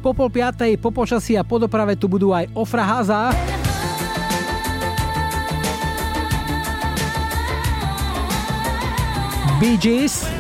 Po 0.04 0.12
pol 0.12 0.28
piatej, 0.28 0.76
po 0.76 0.92
počasí 0.92 1.40
a 1.40 1.42
po 1.46 1.56
doprave 1.56 1.96
tu 1.96 2.04
budú 2.04 2.36
aj 2.36 2.52
Ofra 2.52 2.84
Haza. 2.84 3.32
Bee 9.56 9.80
Gees 9.80 10.37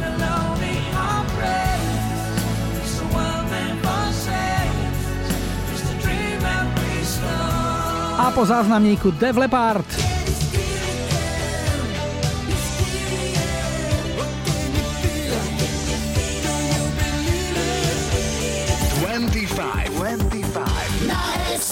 po 8.38 8.46
záznamníku 8.46 9.10
Def 9.10 9.36
Leppard. 9.36 9.86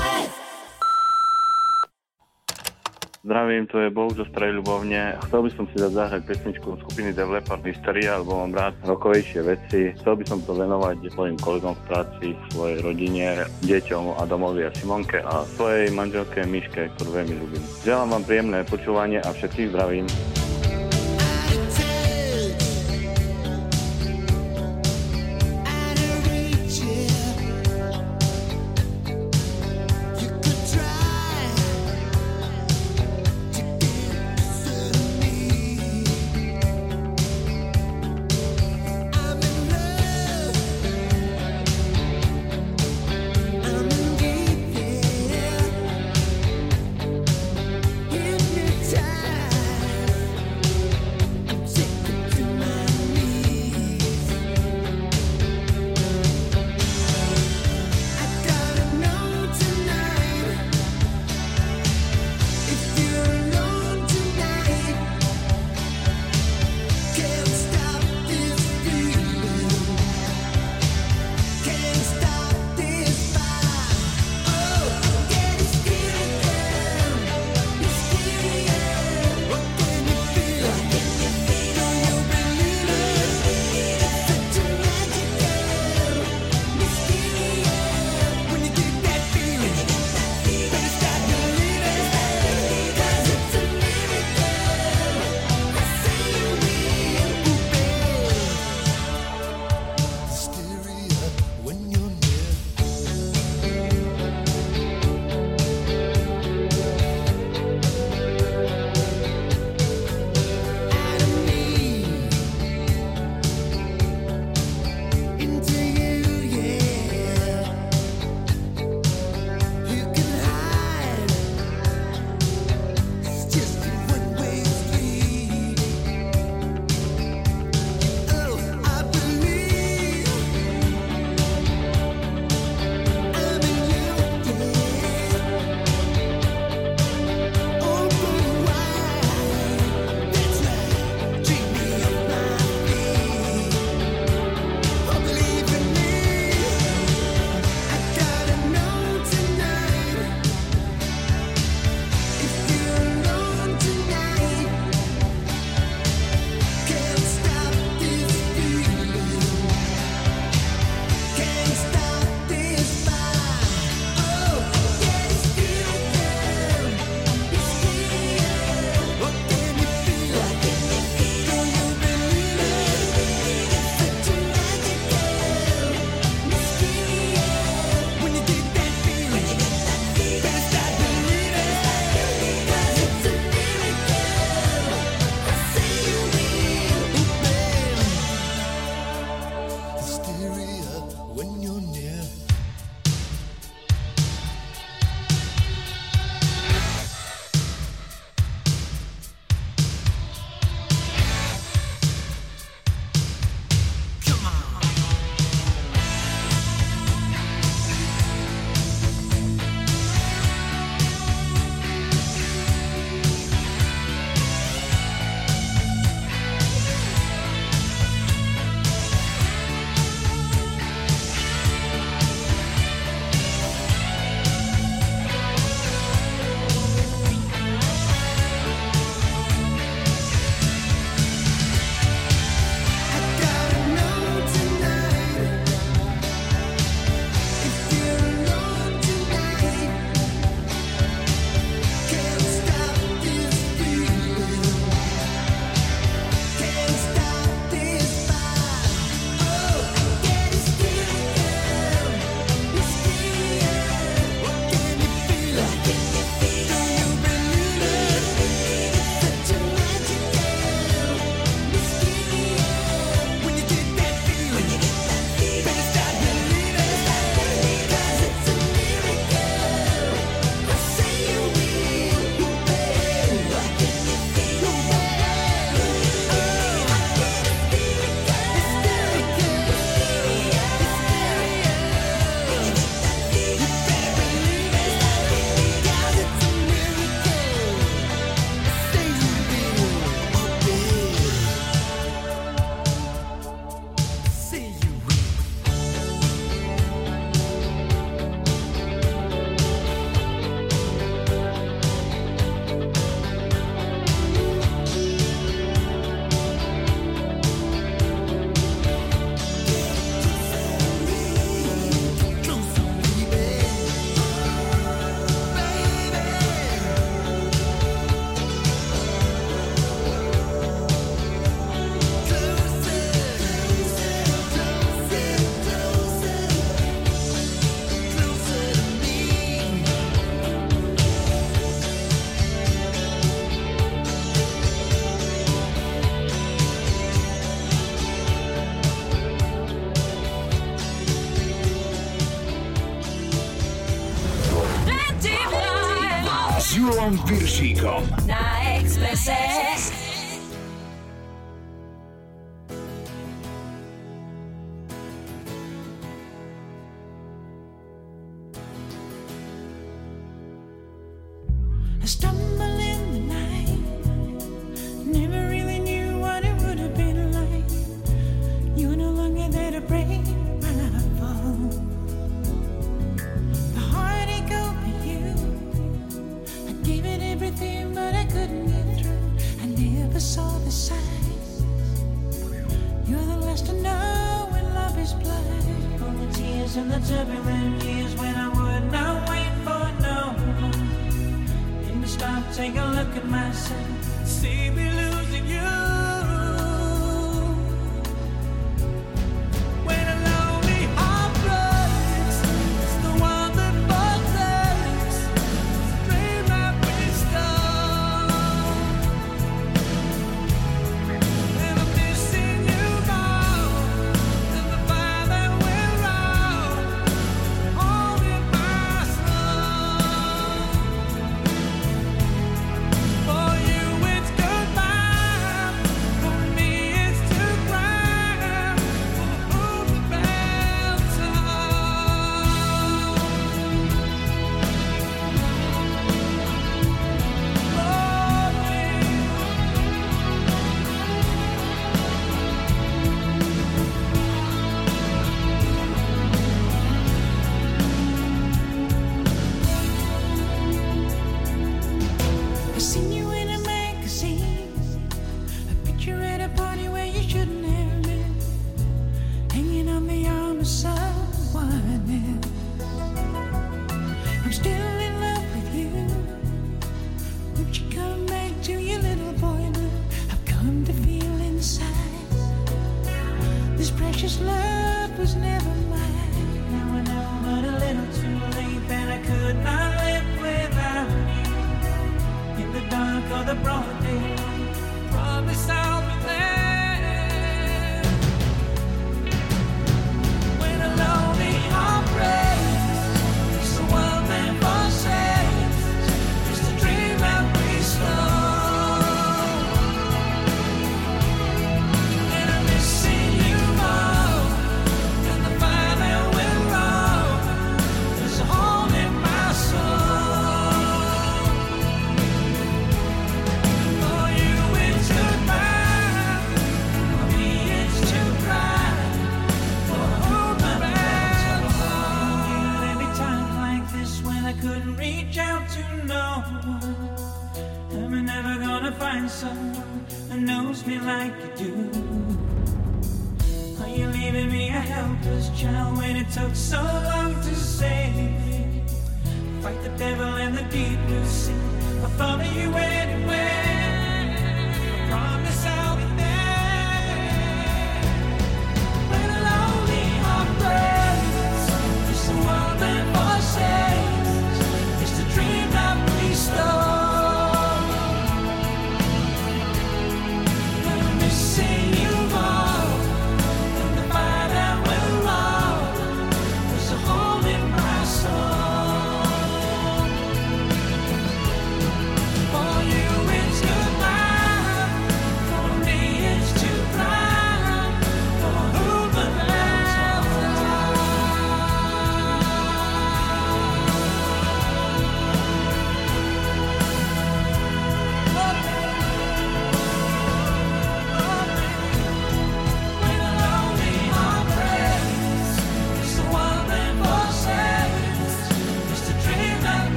Zdravím, 3.54 3.70
to 3.70 3.80
je 3.86 3.90
Boh 3.94 4.10
zo 4.10 4.26
Starej 4.34 4.58
Ľubovne. 4.58 5.14
Chcel 5.30 5.46
by 5.46 5.50
som 5.54 5.70
si 5.70 5.78
dať 5.78 5.94
zahrať 5.94 6.22
pesničku 6.26 6.74
skupiny 6.74 7.14
Def 7.14 7.30
Leppard 7.30 7.62
Hysteria, 7.62 8.18
lebo 8.18 8.42
mám 8.42 8.50
rád 8.50 8.74
rokovejšie 8.82 9.46
veci. 9.46 9.94
Chcel 9.94 10.18
by 10.18 10.26
som 10.26 10.42
to 10.42 10.58
venovať 10.58 11.14
svojim 11.14 11.38
kolegom 11.38 11.78
v 11.78 11.86
práci, 11.86 12.28
svojej 12.50 12.82
rodine, 12.82 13.46
deťom 13.62 14.18
a 14.18 14.26
domovi 14.26 14.66
a 14.66 14.74
Simonke 14.74 15.22
a 15.22 15.46
svojej 15.54 15.94
manželke 15.94 16.42
Miške, 16.50 16.98
ktorú 16.98 17.14
veľmi 17.14 17.36
ľúbim. 17.46 17.64
Želám 17.86 18.10
vám 18.18 18.24
príjemné 18.26 18.60
počúvanie 18.66 19.22
a 19.22 19.30
všetkých 19.30 19.70
zdravím. 19.70 20.10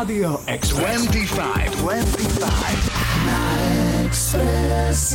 Radio 0.00 0.40
Express. 0.48 1.04
25, 1.04 1.76
25. 1.76 4.06
Express. 4.06 5.14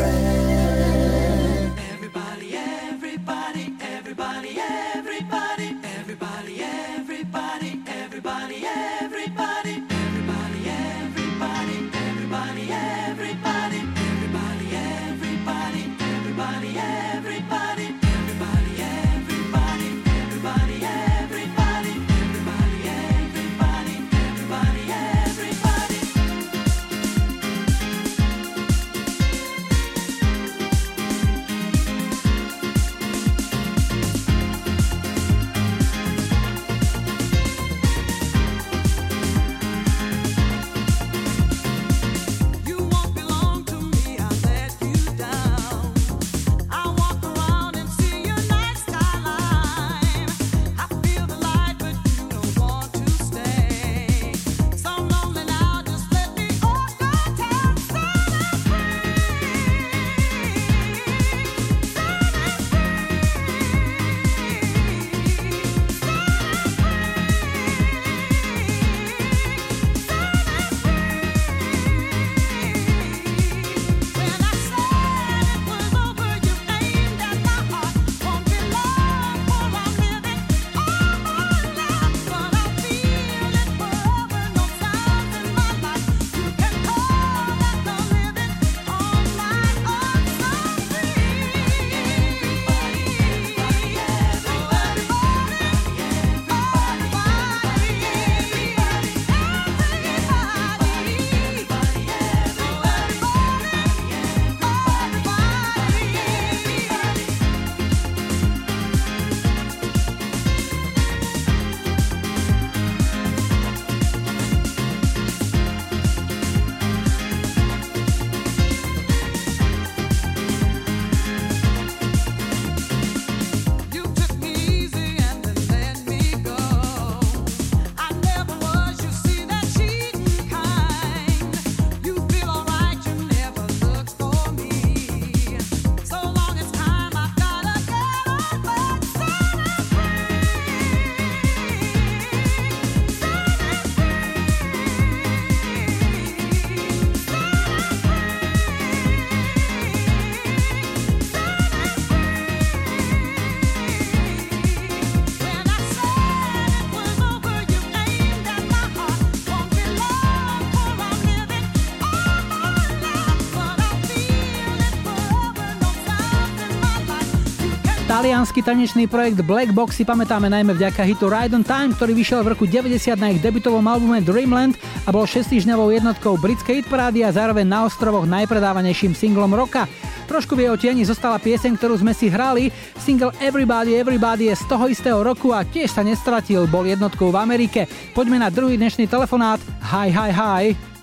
Talianský 168.46 168.62
tanečný 168.62 169.04
projekt 169.10 169.42
Black 169.42 169.74
Box 169.74 169.98
si 169.98 170.06
pamätáme 170.06 170.46
najmä 170.46 170.78
vďaka 170.78 171.02
hitu 171.02 171.34
Ride 171.34 171.58
on 171.58 171.66
Time, 171.66 171.98
ktorý 171.98 172.14
vyšiel 172.14 172.46
v 172.46 172.54
roku 172.54 172.70
90 172.70 173.18
na 173.18 173.34
ich 173.34 173.42
debutovom 173.42 173.82
albume 173.82 174.22
Dreamland 174.22 174.78
a 175.02 175.10
bol 175.10 175.26
6 175.26 175.50
týždňovou 175.50 175.90
jednotkou 175.90 176.38
britskej 176.38 176.86
hitparády 176.86 177.26
a 177.26 177.34
zároveň 177.34 177.66
na 177.66 177.90
ostrovoch 177.90 178.30
najpredávanejším 178.30 179.18
singlom 179.18 179.50
roka. 179.50 179.90
Trošku 180.30 180.54
v 180.54 180.70
jeho 180.70 180.78
tieni 180.78 181.02
zostala 181.02 181.42
pieseň, 181.42 181.74
ktorú 181.74 181.98
sme 181.98 182.14
si 182.14 182.30
hrali. 182.30 182.70
Single 183.02 183.34
Everybody 183.42 183.98
Everybody 183.98 184.54
je 184.54 184.62
z 184.62 184.70
toho 184.70 184.94
istého 184.94 185.26
roku 185.26 185.50
a 185.50 185.66
tiež 185.66 185.90
sa 185.90 186.06
nestratil, 186.06 186.70
bol 186.70 186.86
jednotkou 186.86 187.34
v 187.34 187.42
Amerike. 187.42 187.90
Poďme 188.14 188.38
na 188.38 188.54
druhý 188.54 188.78
dnešný 188.78 189.10
telefonát. 189.10 189.58
Hi, 189.90 190.14
hi, 190.14 190.30
hi. 190.30 190.95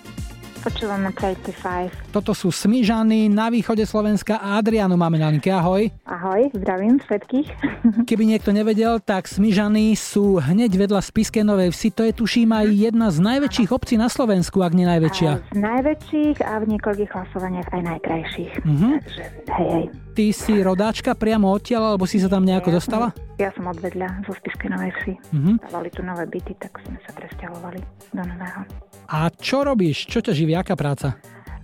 Počúvame 0.63 1.11
35. 1.11 2.15
Toto 2.15 2.31
sú 2.39 2.55
Smyžany 2.55 3.27
na 3.27 3.51
východe 3.51 3.83
Slovenska 3.83 4.39
a 4.39 4.63
Adrianu 4.63 4.95
máme 4.95 5.19
na 5.19 5.27
linke. 5.27 5.51
Ahoj. 5.51 5.91
Ahoj, 6.07 6.55
zdravím 6.55 7.03
všetkých. 7.03 7.49
Keby 8.09 8.23
niekto 8.31 8.55
nevedel, 8.55 9.03
tak 9.03 9.27
Smyžany 9.27 9.99
sú 9.99 10.39
hneď 10.39 10.71
vedľa 10.79 11.03
Spiskej 11.03 11.43
Novej 11.43 11.75
Vsi. 11.75 11.91
To 11.99 12.07
je 12.07 12.15
tuším 12.15 12.55
aj 12.55 12.67
jedna 12.79 13.11
z 13.11 13.19
najväčších 13.19 13.75
obcí 13.75 13.99
na 13.99 14.07
Slovensku, 14.07 14.63
ak 14.63 14.79
nie 14.79 14.87
najväčšia. 14.87 15.51
Z 15.51 15.59
najväčších 15.59 16.39
a 16.47 16.63
v 16.63 16.65
niekoľkých 16.79 17.11
hlasovaniach 17.11 17.69
aj 17.75 17.83
najkrajších. 17.83 18.53
Mhm. 18.63 18.89
Takže 19.03 19.25
hej, 19.59 19.69
hej. 19.75 19.87
Ty 20.15 20.25
si 20.31 20.55
rodáčka 20.63 21.19
priamo 21.19 21.51
odtiaľ, 21.51 21.97
alebo 21.97 22.07
si 22.07 22.23
sa 22.23 22.31
tam 22.31 22.47
nejako 22.47 22.79
dostala? 22.79 23.11
Ja 23.43 23.51
som 23.59 23.67
odvedľa 23.67 24.31
zo 24.31 24.33
Spiskej 24.39 24.71
Novej 24.71 24.95
Vsi. 25.03 25.15
Mhm. 25.35 25.53
Dávali 25.67 25.91
tu 25.91 26.07
nové 26.07 26.23
byty, 26.31 26.55
tak 26.63 26.79
sme 26.87 27.03
sa 27.03 27.11
presťahovali 27.19 27.83
do 28.15 28.23
nového. 28.23 28.92
A 29.09 29.29
čo 29.33 29.67
robíš? 29.67 30.07
Čo 30.07 30.23
ťa 30.23 30.33
živí? 30.35 30.53
Aká 30.55 30.79
práca? 30.79 31.19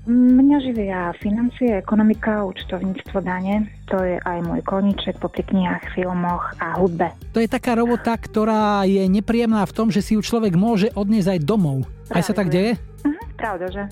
Mňa 0.09 0.59
živia 0.65 1.13
financie, 1.21 1.85
ekonomika, 1.85 2.41
účtovníctvo, 2.41 3.21
dane. 3.21 3.69
To 3.93 4.01
je 4.01 4.17
aj 4.17 4.41
môj 4.41 4.65
koníček 4.65 5.21
po 5.21 5.29
knihách, 5.29 5.85
filmoch 5.93 6.49
a 6.65 6.81
hudbe. 6.81 7.13
To 7.37 7.45
je 7.45 7.49
taká 7.51 7.77
robota, 7.77 8.17
ktorá 8.17 8.89
je 8.89 9.05
nepríjemná 9.05 9.69
v 9.69 9.77
tom, 9.77 9.93
že 9.93 10.01
si 10.01 10.17
ju 10.17 10.25
človek 10.25 10.57
môže 10.57 10.89
odniesť 10.97 11.37
aj 11.37 11.41
domov. 11.45 11.85
Aj 12.09 12.25
sa 12.25 12.33
tak 12.33 12.49
deje? 12.49 12.81
Mhm, 13.05 13.37
pravda, 13.37 13.67
že? 13.69 13.85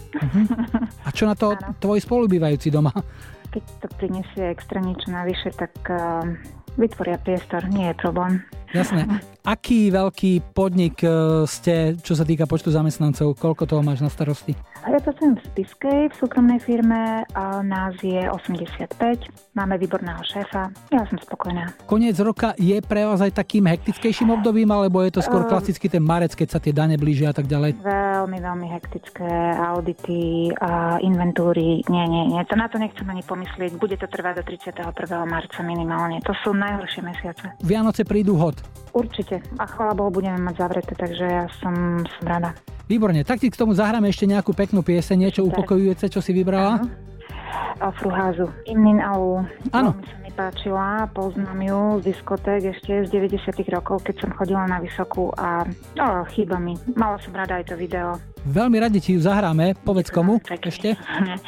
A 1.04 1.12
čo 1.12 1.28
na 1.28 1.36
to 1.36 1.52
Áno. 1.52 1.76
tvoji 1.84 2.00
spolubývajúci 2.00 2.72
doma? 2.72 2.96
Keď 3.52 3.62
to 3.84 3.86
prinesie 4.00 4.56
extra 4.56 4.80
niečo 4.80 5.12
navyše, 5.12 5.52
tak 5.52 5.76
uh, 5.92 6.24
vytvoria 6.80 7.20
priestor, 7.20 7.60
nie 7.68 7.92
je 7.92 7.96
problém. 8.00 8.40
Jasné. 8.76 9.02
Aký 9.40 9.88
veľký 9.88 10.52
podnik 10.52 11.00
e, 11.00 11.48
ste, 11.48 11.96
čo 12.02 12.12
sa 12.12 12.28
týka 12.28 12.44
počtu 12.44 12.68
zamestnancov? 12.68 13.38
Koľko 13.40 13.64
toho 13.64 13.80
máš 13.80 14.04
na 14.04 14.12
starosti? 14.12 14.52
Ja 14.86 15.02
pracujem 15.02 15.34
v 15.34 15.42
Spiskej, 15.50 16.00
v 16.08 16.14
súkromnej 16.14 16.62
firme, 16.62 17.26
a 17.34 17.58
nás 17.58 17.98
je 17.98 18.22
85, 18.22 18.94
máme 19.58 19.74
výborného 19.82 20.22
šéfa, 20.22 20.70
ja 20.94 21.02
som 21.10 21.18
spokojná. 21.18 21.74
Koniec 21.90 22.14
roka 22.22 22.54
je 22.54 22.78
pre 22.78 23.02
vás 23.02 23.18
aj 23.18 23.34
takým 23.34 23.66
hektickejším 23.66 24.30
obdobím, 24.38 24.70
alebo 24.70 25.02
je 25.02 25.18
to 25.18 25.26
skôr 25.26 25.42
Ehm. 25.42 25.50
klasicky 25.50 25.90
ten 25.90 26.06
marec, 26.06 26.38
keď 26.38 26.48
sa 26.54 26.58
tie 26.62 26.70
dane 26.70 26.94
blížia 26.94 27.34
a 27.34 27.36
tak 27.36 27.50
ďalej? 27.50 27.82
Veľmi, 27.82 28.38
veľmi 28.38 28.66
hektické 28.70 29.58
audity, 29.58 30.54
a 30.62 31.02
inventúry, 31.02 31.82
nie, 31.90 32.04
nie, 32.06 32.22
nie, 32.30 32.40
to 32.46 32.54
na 32.54 32.70
to 32.70 32.78
nechcem 32.78 33.10
ani 33.10 33.26
pomyslieť, 33.26 33.74
bude 33.82 33.98
to 33.98 34.06
trvať 34.06 34.38
do 34.38 34.42
31. 34.46 34.94
marca 35.26 35.60
minimálne, 35.66 36.22
to 36.22 36.30
sú 36.46 36.54
najhoršie 36.54 37.02
mesiace. 37.02 37.58
Vianoce 37.58 38.06
prídu 38.06 38.38
hod. 38.38 38.54
Určite, 38.94 39.42
a 39.58 39.66
chvála 39.66 39.98
Bohu 39.98 40.14
budeme 40.14 40.38
mať 40.38 40.62
zavreté, 40.62 40.94
takže 40.94 41.26
ja 41.26 41.44
som, 41.58 42.06
som 42.06 42.22
rada. 42.22 42.54
Výborne, 42.86 43.26
tak 43.26 43.42
ti 43.42 43.50
k 43.50 43.58
tomu 43.58 43.74
zahráme 43.74 44.06
ešte 44.06 44.30
nejakú 44.30 44.54
peknú 44.54 44.78
pieseň, 44.78 45.26
niečo 45.26 45.42
upokojujúce, 45.42 46.06
čo 46.06 46.22
si 46.22 46.30
vybrala? 46.30 46.78
Áno. 46.78 46.86
o 47.82 47.90
Fruházu. 47.98 48.46
Imnin 48.70 49.02
Alu. 49.02 49.42
Áno. 49.74 49.98
Páčila, 50.36 51.08
poznám 51.16 51.64
ju 51.64 51.80
z 52.04 52.12
diskoték 52.12 52.68
ešte 52.76 53.08
z 53.08 53.08
90 53.08 53.56
rokov, 53.72 54.04
keď 54.04 54.20
som 54.20 54.30
chodila 54.36 54.68
na 54.68 54.84
Vysokú 54.84 55.32
a 55.32 55.64
no, 55.96 56.28
chýba 56.28 56.60
mi. 56.60 56.76
Mala 56.92 57.16
som 57.24 57.32
rada 57.32 57.56
aj 57.56 57.72
to 57.72 57.74
video. 57.80 58.20
Veľmi 58.44 58.76
radi 58.76 59.00
ti 59.00 59.16
ju 59.16 59.20
zahráme. 59.24 59.72
Povedz 59.80 60.12
komu 60.12 60.36
ešte. 60.44 60.92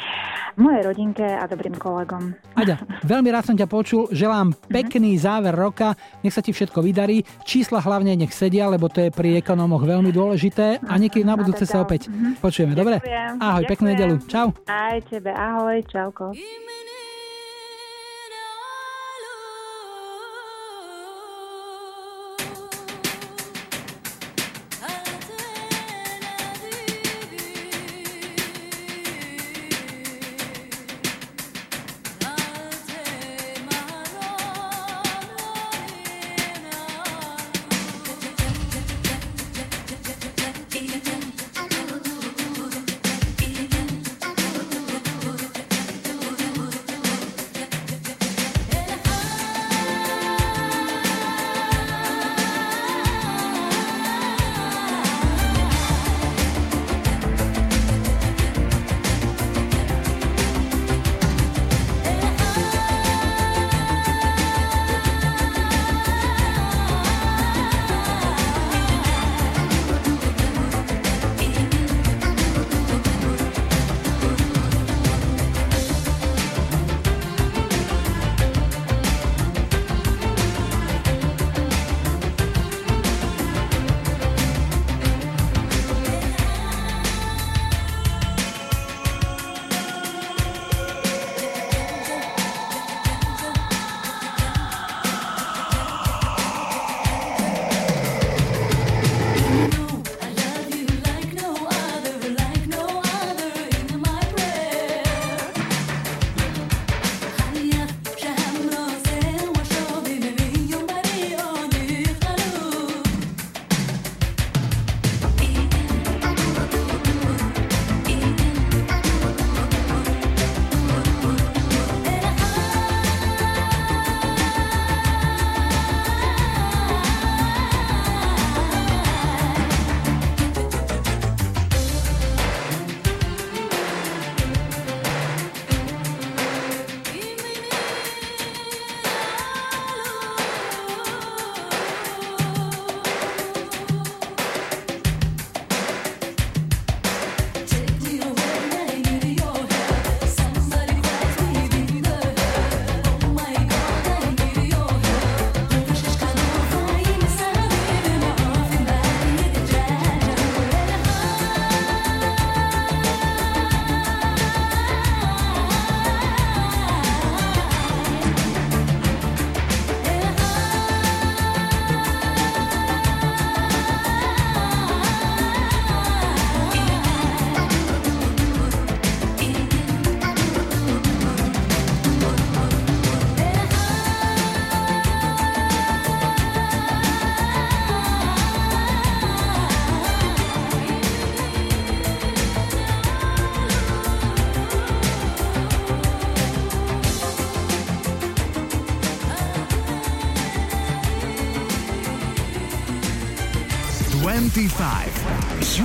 Mojej 0.65 0.89
rodinke 0.89 1.21
a 1.21 1.45
dobrým 1.45 1.77
kolegom. 1.77 2.33
Aďa, 2.57 2.81
veľmi 3.05 3.29
rád 3.29 3.53
som 3.53 3.55
ťa 3.55 3.69
počul, 3.69 4.09
želám 4.09 4.57
pekný 4.67 5.15
záver 5.15 5.53
roka, 5.53 5.95
nech 6.25 6.35
sa 6.35 6.43
ti 6.43 6.51
všetko 6.51 6.83
vydarí, 6.83 7.23
čísla 7.47 7.79
hlavne 7.79 8.17
nech 8.17 8.33
sedia, 8.35 8.67
lebo 8.67 8.91
to 8.91 9.05
je 9.05 9.13
pri 9.13 9.39
ekonómoch 9.39 9.85
veľmi 9.85 10.11
dôležité 10.11 10.83
a 10.83 10.93
niekedy 10.99 11.23
na 11.23 11.39
budúce 11.39 11.63
sa 11.63 11.85
opäť 11.85 12.11
počujeme, 12.43 12.75
dobre? 12.75 12.99
Ďakujem. 12.99 13.33
Ahoj, 13.39 13.63
peknú 13.69 13.87
Ďakujem. 13.87 14.01
nedelu, 14.03 14.15
čau. 14.27 14.47
Aj 14.67 14.97
tebe, 15.07 15.31
ahoj, 15.31 15.77
čauko. 15.87 16.35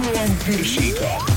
S 0.05 0.77
Julom 0.77 1.34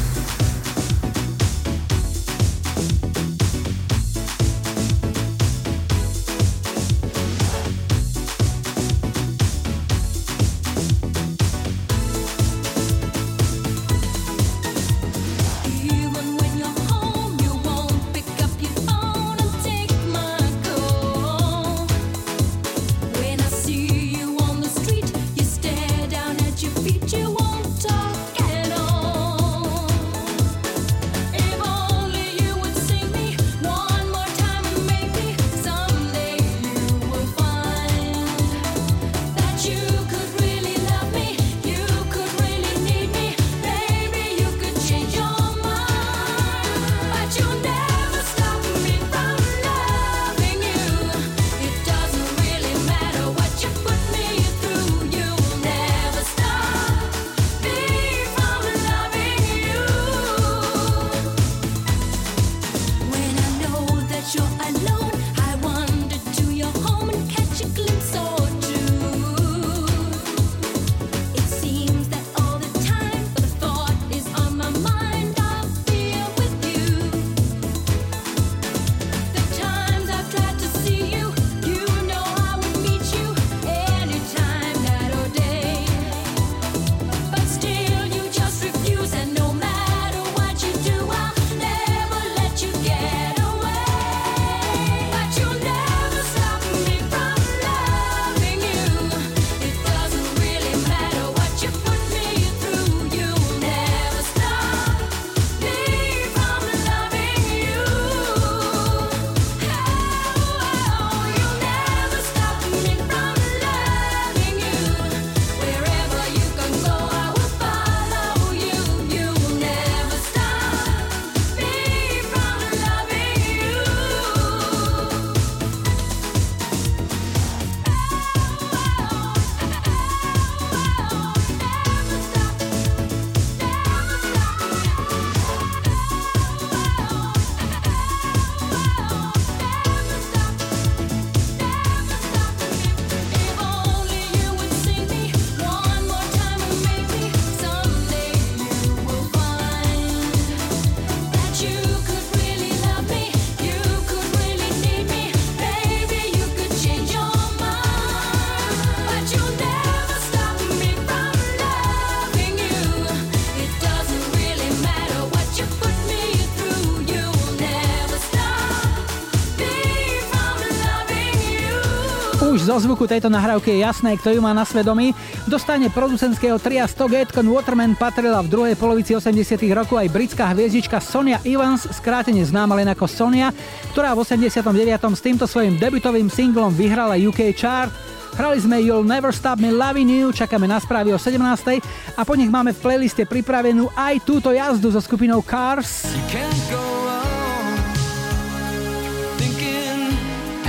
zo 172.78 172.94
zvuku 172.94 173.10
tejto 173.10 173.26
nahrávky 173.26 173.74
je 173.74 173.90
jasné, 173.90 174.22
kto 174.22 174.38
ju 174.38 174.42
má 174.46 174.54
na 174.54 174.62
svedomí. 174.62 175.10
Dostane 175.50 175.90
producentského 175.90 176.62
tria 176.62 176.86
Stoget 176.86 177.34
Con 177.34 177.50
Waterman 177.50 177.98
patrila 177.98 178.38
v 178.46 178.54
druhej 178.54 178.76
polovici 178.78 179.18
80 179.18 179.58
rokov 179.74 179.98
aj 179.98 180.14
britská 180.14 180.54
hviezdička 180.54 181.02
Sonia 181.02 181.42
Evans, 181.42 181.90
skrátene 181.90 182.46
známa 182.46 182.78
len 182.78 182.86
ako 182.94 183.10
Sonia, 183.10 183.50
ktorá 183.98 184.14
v 184.14 184.22
89. 184.22 184.62
s 184.94 185.22
týmto 185.26 185.50
svojim 185.50 185.82
debutovým 185.82 186.30
singlom 186.30 186.70
vyhrala 186.70 187.18
UK 187.18 187.50
chart. 187.58 187.90
Hrali 188.38 188.62
sme 188.62 188.78
You'll 188.78 189.02
Never 189.02 189.34
Stop 189.34 189.58
Me 189.58 189.74
Loving 189.74 190.14
You, 190.14 190.30
čakáme 190.30 190.70
na 190.70 190.78
správy 190.78 191.10
o 191.10 191.18
17. 191.18 191.82
a 192.14 192.22
po 192.22 192.38
nich 192.38 192.54
máme 192.54 192.78
v 192.78 192.82
playliste 192.86 193.26
pripravenú 193.26 193.90
aj 193.98 194.22
túto 194.22 194.54
jazdu 194.54 194.94
so 194.94 195.02
skupinou 195.02 195.42
Cars. 195.42 196.06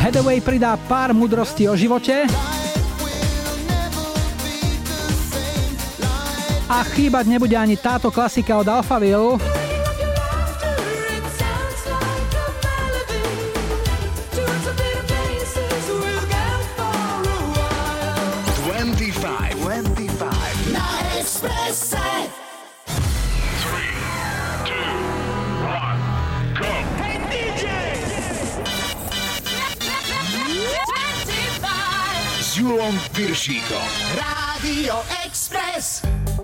Headaway 0.08 0.40
pridá 0.40 0.72
pár 0.88 1.12
mudrostí 1.12 1.68
o 1.68 1.76
živote. 1.76 2.24
A 6.64 6.80
chýbať 6.96 7.28
nebude 7.28 7.52
ani 7.52 7.76
táto 7.76 8.08
klasika 8.08 8.56
od 8.56 8.64
Alphaville. 8.72 9.57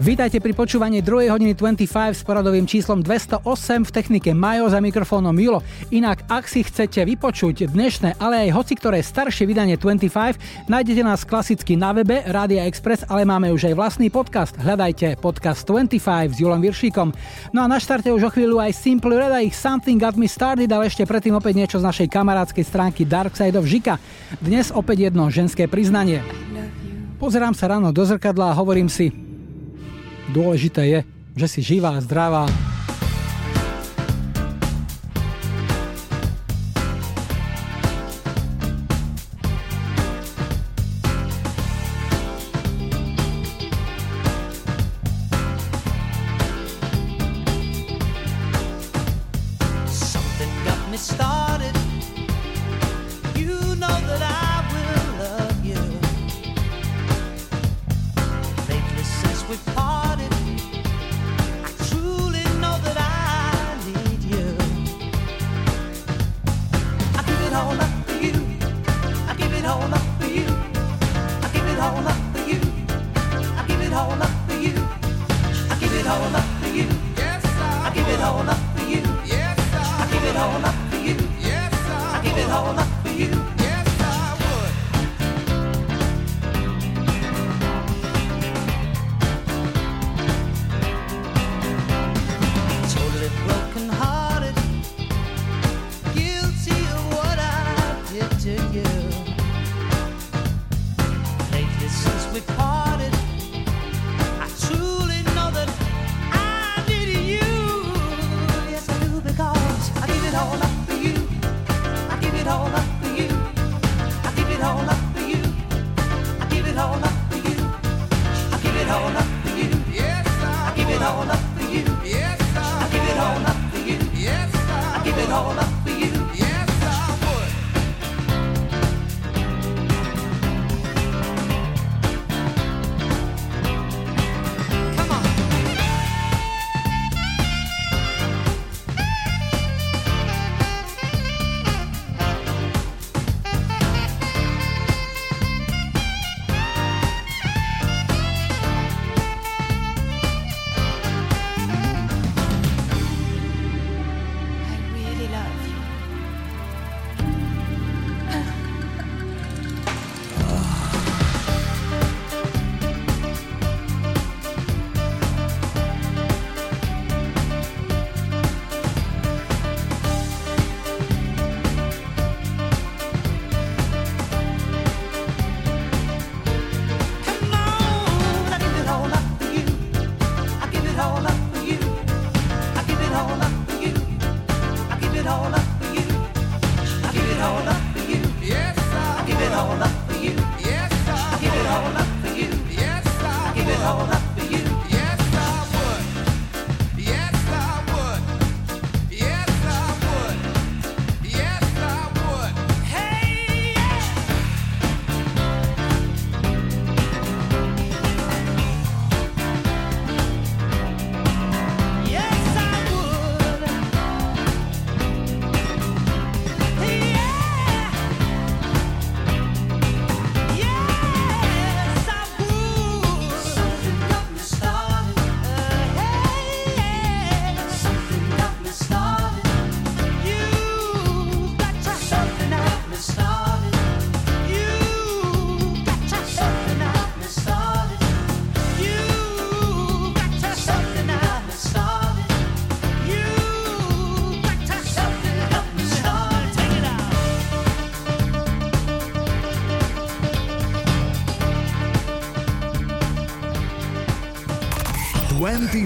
Vítajte 0.05 0.37
pri 0.37 0.53
počúvaní 0.53 1.01
2. 1.01 1.33
hodiny 1.33 1.57
25 1.57 2.13
s 2.13 2.21
poradovým 2.29 2.69
číslom 2.69 3.01
208 3.01 3.89
v 3.89 3.91
technike 3.91 4.31
Majo 4.37 4.69
za 4.69 4.77
mikrofónom 4.77 5.33
Julo. 5.33 5.65
Inak, 5.89 6.29
ak 6.29 6.45
si 6.45 6.61
chcete 6.61 7.09
vypočuť 7.09 7.73
dnešné, 7.73 8.21
ale 8.21 8.45
aj 8.45 8.51
hoci 8.53 8.77
ktoré 8.77 9.01
staršie 9.01 9.49
vydanie 9.49 9.81
25, 9.81 10.69
nájdete 10.69 11.01
nás 11.01 11.25
klasicky 11.25 11.81
na 11.81 11.97
webe 11.97 12.21
Rádia 12.21 12.69
Express, 12.69 13.09
ale 13.09 13.25
máme 13.25 13.49
už 13.49 13.73
aj 13.73 13.81
vlastný 13.81 14.13
podcast. 14.13 14.53
Hľadajte 14.61 15.17
podcast 15.25 15.65
25 15.65 15.97
s 15.97 16.37
Julom 16.37 16.61
Viršíkom. 16.61 17.09
No 17.57 17.65
a 17.65 17.67
na 17.73 17.81
štarte 17.81 18.13
už 18.13 18.29
o 18.29 18.31
chvíľu 18.37 18.61
aj 18.61 18.77
Simple 18.77 19.17
Red 19.17 19.33
a 19.33 19.41
ich 19.41 19.57
Something 19.57 19.97
Got 19.97 20.21
Me 20.21 20.29
Started, 20.29 20.69
ale 20.69 20.93
ešte 20.93 21.09
predtým 21.09 21.33
opäť 21.33 21.57
niečo 21.57 21.81
z 21.81 21.89
našej 21.89 22.13
kamarádskej 22.13 22.65
stránky 22.69 23.09
Dark 23.09 23.33
Side 23.41 23.57
of 23.57 23.65
Žika. 23.65 23.97
Dnes 24.37 24.69
opäť 24.69 25.09
jedno 25.09 25.33
ženské 25.33 25.65
priznanie. 25.65 26.21
Pozerám 27.17 27.57
sa 27.57 27.73
ráno 27.73 27.89
do 27.89 28.05
zrkadla 28.05 28.53
a 28.53 28.59
hovorím 28.61 28.93
si, 28.93 29.34
Dôležité 30.33 30.83
je, 30.89 31.01
že 31.37 31.47
si 31.49 31.61
živá 31.61 31.99
zdravá. 32.01 32.49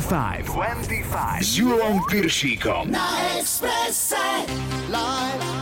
25. 0.09 0.49
25. 0.49 1.43
S 1.45 1.57
Julom 1.57 2.01
Piršíkom. 2.11 2.91
Na 2.91 3.37
Expresse. 3.37 4.17
Life, 4.89 5.58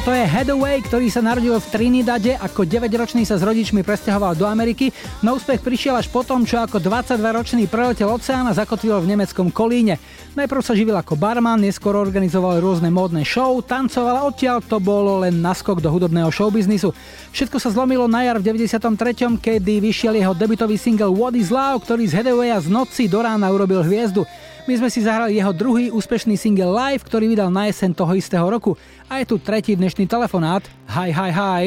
Toto 0.00 0.16
je 0.16 0.24
Hathaway, 0.24 0.80
ktorý 0.80 1.12
sa 1.12 1.20
narodil 1.20 1.52
v 1.52 1.70
Trinidade, 1.76 2.32
ako 2.32 2.64
9-ročný 2.64 3.28
sa 3.28 3.36
s 3.36 3.44
rodičmi 3.44 3.84
presťahoval 3.84 4.32
do 4.32 4.48
Ameriky, 4.48 4.88
no 5.20 5.36
úspech 5.36 5.60
prišiel 5.60 5.92
až 5.92 6.08
potom, 6.08 6.48
čo 6.48 6.56
ako 6.56 6.80
22-ročný 6.80 7.68
preletel 7.68 8.08
oceán 8.08 8.48
a 8.48 8.56
zakotvil 8.56 8.96
v 8.96 9.12
nemeckom 9.12 9.52
Kolíne. 9.52 10.00
Najprv 10.40 10.64
sa 10.64 10.72
živil 10.72 10.96
ako 10.96 11.20
barman, 11.20 11.60
neskôr 11.60 12.00
organizoval 12.00 12.64
rôzne 12.64 12.88
módne 12.88 13.28
show, 13.28 13.60
tancoval 13.60 14.24
a 14.24 14.26
odtiaľ 14.32 14.64
to 14.64 14.80
bolo 14.80 15.20
len 15.20 15.36
naskok 15.36 15.84
do 15.84 15.92
hudobného 15.92 16.32
showbiznisu. 16.32 16.96
Všetko 17.36 17.60
sa 17.60 17.68
zlomilo 17.68 18.08
na 18.08 18.24
jar 18.24 18.40
v 18.40 18.56
93., 18.56 19.36
kedy 19.36 19.84
vyšiel 19.84 20.16
jeho 20.16 20.32
debutový 20.32 20.80
single 20.80 21.12
What 21.12 21.36
is 21.36 21.52
Love, 21.52 21.84
ktorý 21.84 22.08
z 22.08 22.24
Hathawaya 22.24 22.56
z 22.56 22.72
noci 22.72 23.04
do 23.04 23.20
rána 23.20 23.52
urobil 23.52 23.84
hviezdu. 23.84 24.24
My 24.70 24.78
sme 24.78 24.86
si 24.86 25.02
zahrali 25.02 25.34
jeho 25.34 25.50
druhý 25.50 25.90
úspešný 25.90 26.38
single 26.38 26.70
Live, 26.70 27.02
ktorý 27.02 27.26
vydal 27.26 27.50
na 27.50 27.66
jeseň 27.66 27.90
toho 27.90 28.14
istého 28.14 28.46
roku. 28.46 28.78
A 29.10 29.18
je 29.18 29.26
tu 29.26 29.42
tretí 29.42 29.74
dnešný 29.74 30.06
telefonát. 30.06 30.62
Hi, 30.86 31.10
hi, 31.10 31.30
hi. 31.34 31.64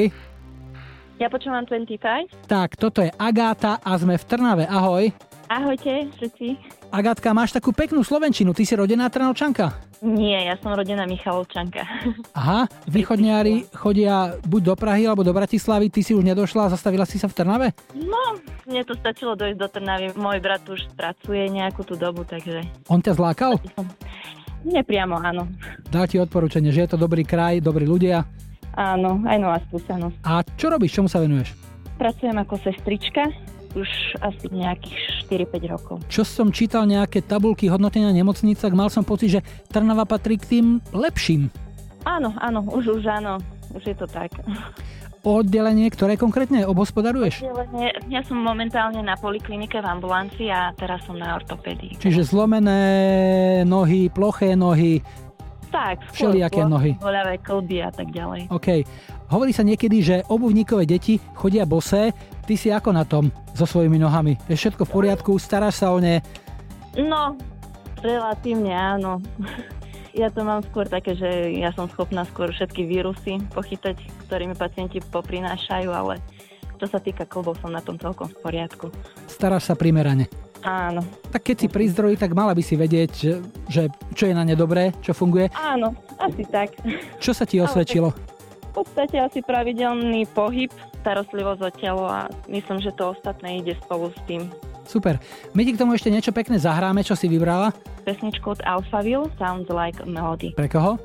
Ja 1.19 1.27
počúvam 1.27 1.67
25. 1.67 2.31
Tak, 2.47 2.79
toto 2.79 3.03
je 3.03 3.11
Agáta 3.19 3.83
a 3.83 3.99
sme 3.99 4.15
v 4.15 4.23
Trnave. 4.23 4.63
Ahoj. 4.71 5.11
Ahojte 5.51 6.15
všetci. 6.15 6.55
Agátka, 6.93 7.33
máš 7.33 7.49
takú 7.49 7.73
peknú 7.73 8.05
slovenčinu. 8.05 8.53
Ty 8.53 8.69
si 8.69 8.77
rodená 8.77 9.09
Trnavčanka? 9.09 9.73
Nie, 10.05 10.45
ja 10.45 10.53
som 10.61 10.77
rodená 10.77 11.09
Michalovčanka. 11.09 11.81
Aha, 12.37 12.69
východniari 12.85 13.65
chodia 13.73 14.37
buď 14.45 14.61
do 14.61 14.73
Prahy 14.77 15.09
alebo 15.09 15.25
do 15.25 15.33
Bratislavy. 15.33 15.89
Ty 15.89 16.05
si 16.05 16.13
už 16.13 16.21
nedošla 16.21 16.69
a 16.69 16.73
zastavila 16.77 17.09
si 17.09 17.17
sa 17.17 17.25
v 17.25 17.33
Trnave? 17.33 17.67
No, 17.97 18.37
mne 18.69 18.85
to 18.85 18.93
stačilo 18.93 19.33
dojsť 19.33 19.57
do 19.57 19.67
Trnavy. 19.73 20.13
Môj 20.13 20.37
brat 20.37 20.61
už 20.69 20.85
pracuje 20.93 21.49
nejakú 21.49 21.81
tú 21.81 21.97
dobu, 21.97 22.29
takže 22.29 22.61
On 22.85 23.01
ťa 23.01 23.17
zlákal? 23.17 23.57
nepriamo, 24.61 25.17
áno. 25.17 25.49
Dá 25.89 26.05
ti 26.05 26.21
odporúčanie, 26.21 26.69
že 26.69 26.85
je 26.85 26.93
to 26.93 27.01
dobrý 27.01 27.25
kraj, 27.25 27.57
dobrí 27.57 27.89
ľudia. 27.89 28.21
Áno, 28.77 29.17
aj 29.25 29.37
nová 29.41 29.57
skúsenosť. 29.65 30.21
A 30.21 30.45
čo 30.45 30.69
robíš, 30.69 30.93
čomu 30.93 31.09
sa 31.09 31.17
venuješ? 31.17 31.57
Pracujem 31.97 32.37
ako 32.37 32.53
sestrička 32.61 33.33
už 33.73 33.89
asi 34.21 34.45
nejakých 34.49 34.97
4-5 35.27 35.73
rokov. 35.73 35.95
Čo 36.07 36.23
som 36.23 36.53
čítal 36.53 36.85
nejaké 36.85 37.25
tabulky 37.25 37.67
hodnotenia 37.67 38.13
nemocnic, 38.13 38.61
tak 38.61 38.73
mal 38.73 38.87
som 38.93 39.01
pocit, 39.01 39.39
že 39.39 39.41
Trnava 39.69 40.05
patrí 40.05 40.37
k 40.37 40.45
tým 40.59 40.65
lepším. 40.93 41.49
Áno, 42.03 42.35
áno, 42.37 42.59
už, 42.69 43.01
už 43.01 43.03
áno, 43.07 43.39
už 43.73 43.83
je 43.83 43.95
to 43.95 44.05
tak. 44.05 44.29
oddelenie, 45.23 45.87
ktoré 45.87 46.19
konkrétne 46.19 46.67
obhospodaruješ? 46.67 47.47
Oddelenie- 47.47 47.95
Ja 48.11 48.21
som 48.27 48.43
momentálne 48.43 48.99
na 48.99 49.15
poliklinike 49.15 49.79
v 49.79 49.87
ambulancii 49.87 50.51
a 50.51 50.75
teraz 50.75 50.99
som 51.07 51.15
na 51.15 51.39
ortopédii. 51.39 51.95
Čiže 51.95 52.27
zlomené 52.27 52.81
nohy, 53.63 54.11
ploché 54.11 54.53
nohy, 54.59 54.99
Tak, 55.73 56.05
všelijaké 56.13 56.61
skôr 56.61 56.69
nohy. 56.69 56.91
Voľavé 57.01 57.41
klby 57.41 57.81
a 57.81 57.89
tak 57.89 58.13
ďalej. 58.13 58.53
OK. 58.53 58.85
Hovorí 59.33 59.49
sa 59.49 59.65
niekedy, 59.65 60.05
že 60.05 60.15
obuvníkové 60.29 60.85
deti 60.85 61.17
chodia 61.33 61.65
bosé. 61.65 62.13
Ty 62.45 62.53
si 62.53 62.69
ako 62.69 62.93
na 62.93 63.01
tom 63.01 63.33
so 63.57 63.65
svojimi 63.65 63.97
nohami? 63.97 64.37
Je 64.45 64.53
všetko 64.53 64.85
v 64.85 64.93
poriadku? 64.93 65.33
Staráš 65.41 65.81
sa 65.81 65.89
o 65.89 65.97
ne? 65.97 66.21
No, 66.93 67.33
relatívne 68.05 68.71
áno. 68.71 69.17
Ja 70.13 70.29
to 70.29 70.45
mám 70.45 70.61
skôr 70.69 70.85
také, 70.85 71.17
že 71.17 71.57
ja 71.57 71.73
som 71.73 71.89
schopná 71.89 72.21
skôr 72.29 72.53
všetky 72.53 72.85
vírusy 72.85 73.41
pochytať, 73.49 73.97
ktorými 74.29 74.53
pacienti 74.53 75.01
poprinášajú, 75.01 75.89
ale 75.89 76.21
čo 76.77 76.85
sa 76.85 77.01
týka 77.01 77.25
klbov, 77.25 77.57
som 77.57 77.73
na 77.73 77.81
tom 77.81 77.97
celkom 77.97 78.29
v 78.29 78.37
poriadku. 78.45 78.93
Staráš 79.25 79.73
sa 79.73 79.73
primerane. 79.73 80.29
Áno, 80.63 81.03
Tak 81.27 81.43
keď 81.43 81.55
si 81.59 81.67
pri 81.67 81.91
zdroji, 81.91 82.15
tak 82.15 82.31
mala 82.31 82.55
by 82.55 82.63
si 82.63 82.79
vedieť, 82.79 83.13
že, 83.67 83.91
čo 84.15 84.23
je 84.27 84.33
na 84.33 84.47
ne 84.47 84.55
dobré, 84.55 84.95
čo 85.03 85.11
funguje. 85.11 85.51
áno, 85.53 85.91
asi 86.15 86.47
tak. 86.47 86.71
Čo 87.19 87.35
sa 87.35 87.43
ti 87.43 87.59
osvedčilo? 87.59 88.15
V 88.73 88.81
podstate 88.81 89.21
asi 89.21 89.43
pravidelný 89.43 90.25
pohyb, 90.33 90.71
starostlivosť 91.03 91.61
o 91.61 91.71
telo 91.75 92.05
a 92.07 92.25
myslím, 92.49 92.79
že 92.81 92.95
to 92.95 93.13
ostatné 93.13 93.61
ide 93.61 93.77
spolu 93.85 94.09
s 94.09 94.19
tým. 94.25 94.49
Super. 94.83 95.19
My 95.53 95.63
ti 95.63 95.75
k 95.75 95.79
tomu 95.79 95.93
ešte 95.93 96.11
niečo 96.11 96.35
pekné 96.35 96.59
zahráme, 96.59 97.03
čo 97.03 97.15
si 97.15 97.27
vybrala. 97.27 97.71
Pesničku 98.03 98.51
od 98.51 98.59
Alphaville, 98.63 99.31
Sounds 99.39 99.69
Like 99.69 99.99
Melody. 100.03 100.51
Pre 100.55 100.67
koho? 100.67 100.99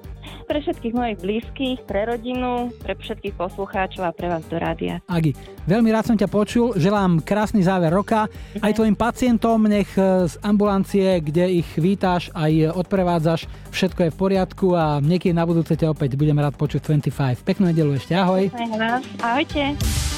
Pre 0.48 0.58
všetkých 0.58 0.94
mojich 0.96 1.18
blízkych, 1.20 1.78
pre 1.84 2.08
rodinu, 2.08 2.72
pre 2.80 2.96
všetkých 2.96 3.34
poslucháčov 3.36 4.02
a 4.04 4.12
pre 4.12 4.32
vás 4.32 4.44
do 4.48 4.56
rádia. 4.56 5.04
Agi, 5.06 5.36
veľmi 5.68 5.92
rád 5.92 6.12
som 6.12 6.16
ťa 6.16 6.28
počul, 6.28 6.76
želám 6.76 7.20
krásny 7.20 7.60
záver 7.60 7.92
roka. 7.92 8.26
Aj 8.58 8.72
tvojim 8.72 8.96
pacientom 8.96 9.60
nech 9.68 9.88
e, 9.94 10.26
z 10.26 10.34
ambulancie, 10.40 11.20
kde 11.20 11.62
ich 11.62 11.68
vítáš, 11.76 12.32
aj 12.32 12.74
odprevádzaš, 12.74 13.44
všetko 13.70 14.08
je 14.08 14.10
v 14.10 14.16
poriadku 14.16 14.66
a 14.74 14.98
niekedy 15.04 15.36
na 15.36 15.44
budúce 15.44 15.76
ťa 15.76 15.92
opäť 15.92 16.16
budem 16.16 16.40
rád 16.40 16.56
počuť 16.56 16.80
25. 16.84 17.44
Peknú 17.44 17.70
nedelu 17.70 17.94
ešte, 17.94 18.16
ahoj. 18.16 18.48
Ahojte. 19.22 20.17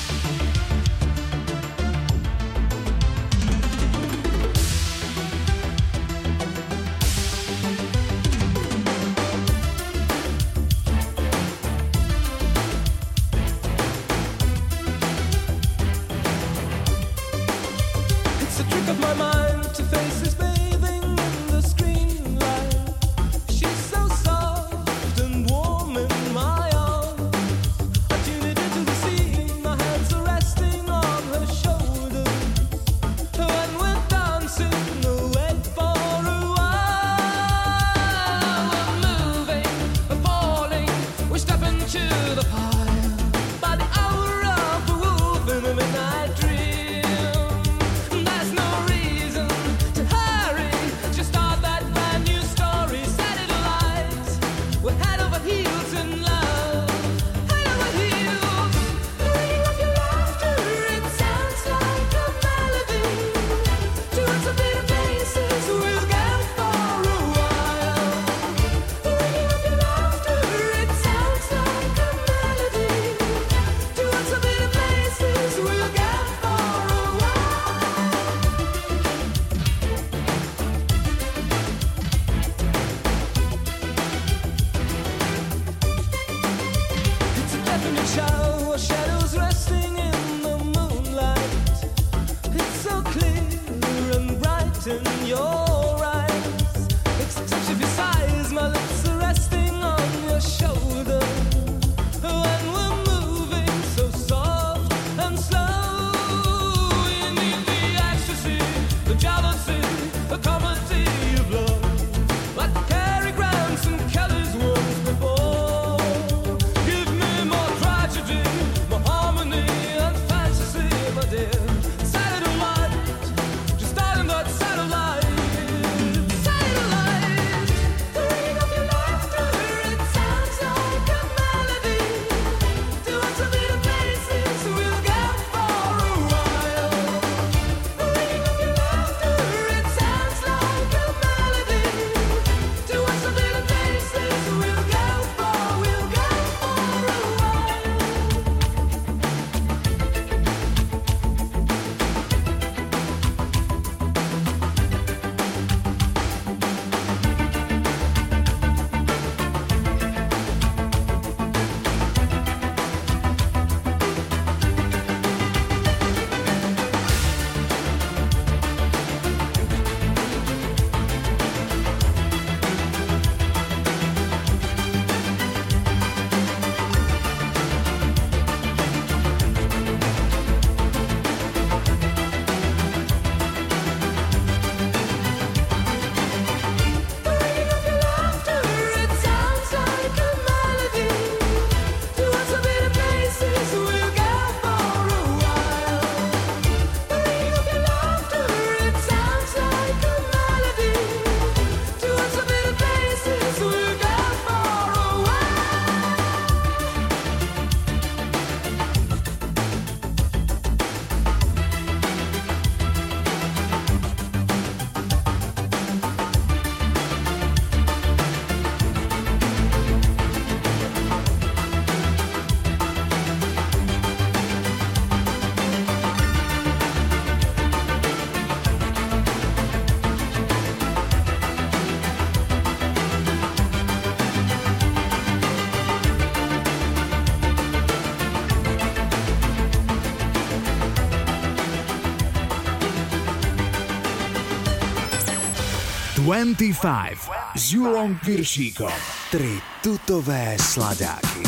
25 246.30 247.58
s 247.58 247.74
Julom 247.74 248.14
Piršíkom. 248.22 248.94
Tri 249.34 249.58
tutové 249.82 250.54
sladáky. 250.62 251.42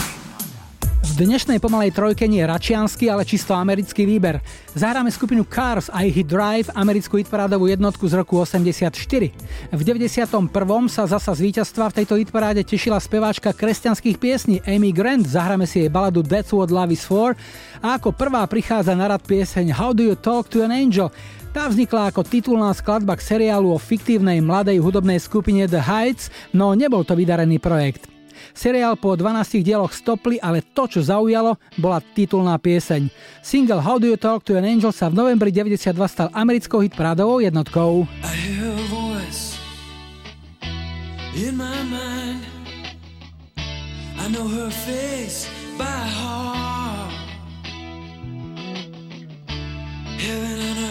V 1.06 1.22
dnešnej 1.22 1.62
pomalej 1.62 1.94
trojke 1.94 2.26
nie 2.26 2.42
račiansky, 2.42 3.06
ale 3.06 3.22
čisto 3.22 3.54
americký 3.54 4.02
výber. 4.02 4.42
Zahráme 4.74 5.14
skupinu 5.14 5.46
Cars 5.46 5.86
I 5.86 6.10
Hit 6.10 6.26
Drive, 6.26 6.66
americkú 6.74 7.14
hitparádovú 7.14 7.70
jednotku 7.70 8.10
z 8.10 8.26
roku 8.26 8.42
84. 8.42 8.90
V 9.70 9.80
91. 9.86 10.50
sa 10.90 11.06
zasa 11.06 11.30
z 11.30 11.40
víťazstva 11.46 11.94
v 11.94 12.02
tejto 12.02 12.18
hitparáde 12.18 12.66
tešila 12.66 12.98
speváčka 12.98 13.54
kresťanských 13.54 14.18
piesní 14.18 14.66
Amy 14.66 14.90
Grant. 14.90 15.30
Zahráme 15.30 15.70
si 15.70 15.86
jej 15.86 15.90
baladu 15.94 16.26
That's 16.26 16.50
What 16.50 16.74
Love 16.74 16.90
Is 16.90 17.06
For 17.06 17.38
a 17.78 18.02
ako 18.02 18.10
prvá 18.10 18.42
prichádza 18.50 18.98
na 18.98 19.14
rad 19.14 19.22
pieseň 19.22 19.78
How 19.78 19.94
Do 19.94 20.02
You 20.02 20.18
Talk 20.18 20.50
to 20.50 20.66
an 20.66 20.74
Angel. 20.74 21.14
Tá 21.52 21.68
vznikla 21.68 22.08
ako 22.08 22.24
titulná 22.24 22.72
skladba 22.72 23.12
k 23.12 23.28
seriálu 23.36 23.76
o 23.76 23.78
fiktívnej 23.78 24.40
mladej 24.40 24.80
hudobnej 24.80 25.20
skupine 25.20 25.68
The 25.68 25.84
Heights, 25.84 26.32
no 26.56 26.72
nebol 26.72 27.04
to 27.04 27.12
vydarený 27.12 27.60
projekt. 27.60 28.08
Seriál 28.56 28.96
po 28.96 29.12
12 29.12 29.60
dieloch 29.60 29.92
stopli, 29.92 30.40
ale 30.40 30.64
to, 30.64 30.88
čo 30.88 31.04
zaujalo, 31.04 31.60
bola 31.76 32.00
titulná 32.00 32.56
pieseň. 32.56 33.12
Single 33.44 33.84
How 33.84 34.00
Do 34.00 34.08
You 34.08 34.16
Talk 34.16 34.48
to 34.48 34.56
an 34.56 34.64
Angel 34.64 34.96
sa 34.96 35.12
v 35.12 35.20
novembri 35.20 35.52
92 35.52 35.92
stal 36.08 36.32
americkou 36.32 36.80
hitparádovou 36.80 37.44
jednotkou. 37.44 38.08
Heaven 50.22 50.60
and 50.60 50.81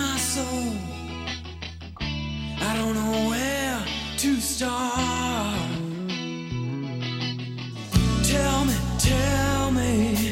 my 0.00 0.16
soul. 0.16 0.72
I 2.68 2.70
don't 2.78 2.94
know 3.00 3.28
where 3.30 3.78
to 4.22 4.30
start. 4.40 5.68
Tell 8.32 8.64
me, 8.68 8.76
tell 8.98 9.70
me 9.72 10.29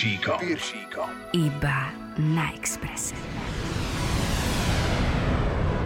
Julom 0.00 0.40
Piršíkom. 0.40 1.12
Iba 1.36 1.92
na 2.16 2.48
Exprese. 2.56 3.12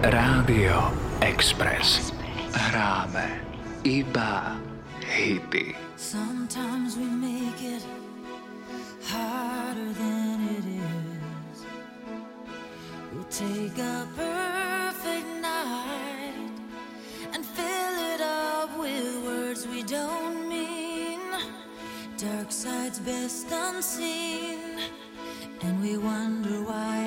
Rádio 0.07 0.95
Express. 1.19 2.15
Hráme 2.55 3.43
iba 3.83 4.55
hity. 5.03 5.75
Sometimes 5.99 6.95
we 6.95 7.11
make 7.11 7.59
it 7.59 7.83
harder 9.03 9.91
than 9.99 10.47
it 10.47 10.67
is. 10.79 11.67
We'll 13.11 13.27
take 13.35 13.75
a 13.83 14.07
side's 22.65 22.99
best 23.01 23.47
unseen, 23.53 24.81
and 25.61 25.83
we 25.83 25.99
wonder 25.99 26.63
why 26.63 27.04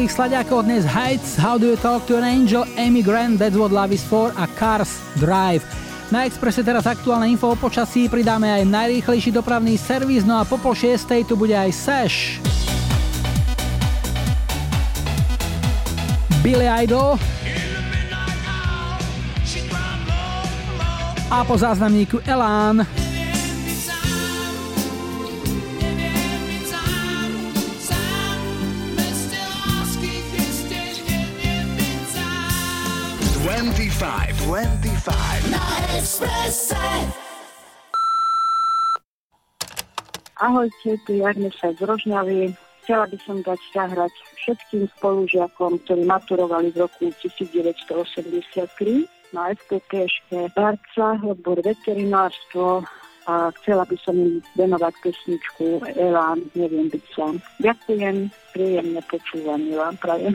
Tutových 0.00 0.16
sladiakov 0.16 0.64
dnes 0.64 0.88
Heights, 0.88 1.36
How 1.36 1.60
Do 1.60 1.68
You 1.68 1.76
Talk 1.76 2.08
to 2.08 2.16
an 2.16 2.24
Angel, 2.24 2.64
Amy 2.80 3.04
Grant, 3.04 3.36
That's 3.36 3.52
What 3.52 3.68
Love 3.68 3.92
Is 3.92 4.00
For 4.00 4.32
a 4.32 4.48
Cars 4.56 4.96
Drive. 5.20 5.60
Na 6.08 6.24
Expresse 6.24 6.64
teraz 6.64 6.88
aktuálne 6.88 7.28
info 7.28 7.52
o 7.52 7.56
počasí, 7.60 8.08
pridáme 8.08 8.48
aj 8.48 8.64
najrýchlejší 8.64 9.28
dopravný 9.28 9.76
servis, 9.76 10.24
no 10.24 10.40
a 10.40 10.48
po 10.48 10.56
pol 10.56 10.72
šiestej 10.72 11.28
tu 11.28 11.36
bude 11.36 11.52
aj 11.52 11.68
Sash. 11.76 12.40
Billy 16.40 16.64
Idol. 16.64 17.20
A 21.28 21.44
po 21.44 21.60
záznamníku 21.60 22.24
Elán. 22.24 22.88
Expresse. 36.00 36.80
Ahojte, 40.40 40.96
tu 41.04 41.12
je 41.12 41.20
Agneša 41.28 41.76
z 41.76 41.80
Rožňavy. 41.84 42.56
Chcela 42.80 43.04
by 43.04 43.18
som 43.28 43.44
dať 43.44 43.60
zahrať 43.76 44.14
všetkým 44.40 44.88
spolužiakom, 44.96 45.76
ktorí 45.84 46.08
maturovali 46.08 46.72
v 46.72 46.88
roku 46.88 47.12
1983 47.20 48.16
na 49.36 49.52
FPKŠke 49.52 50.48
Barca, 50.56 51.20
odbor 51.20 51.60
veterinárstvo 51.60 52.80
a 53.28 53.52
chcela 53.60 53.84
by 53.84 53.96
som 54.00 54.16
im 54.16 54.40
venovať 54.56 54.96
pesničku 55.04 55.84
Elán, 56.00 56.48
neviem 56.56 56.88
byť 56.88 57.04
sám. 57.12 57.44
Ďakujem, 57.60 58.32
príjemné 58.56 59.04
počúvanie 59.04 59.76
vám 59.76 60.00
prajem. 60.00 60.32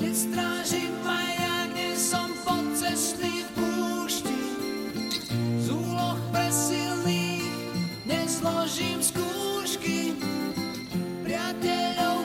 Nestráži 0.00 0.81
silných 6.52 7.48
nezložím 8.04 9.00
skúšky. 9.00 10.12
Priateľov 11.24 12.21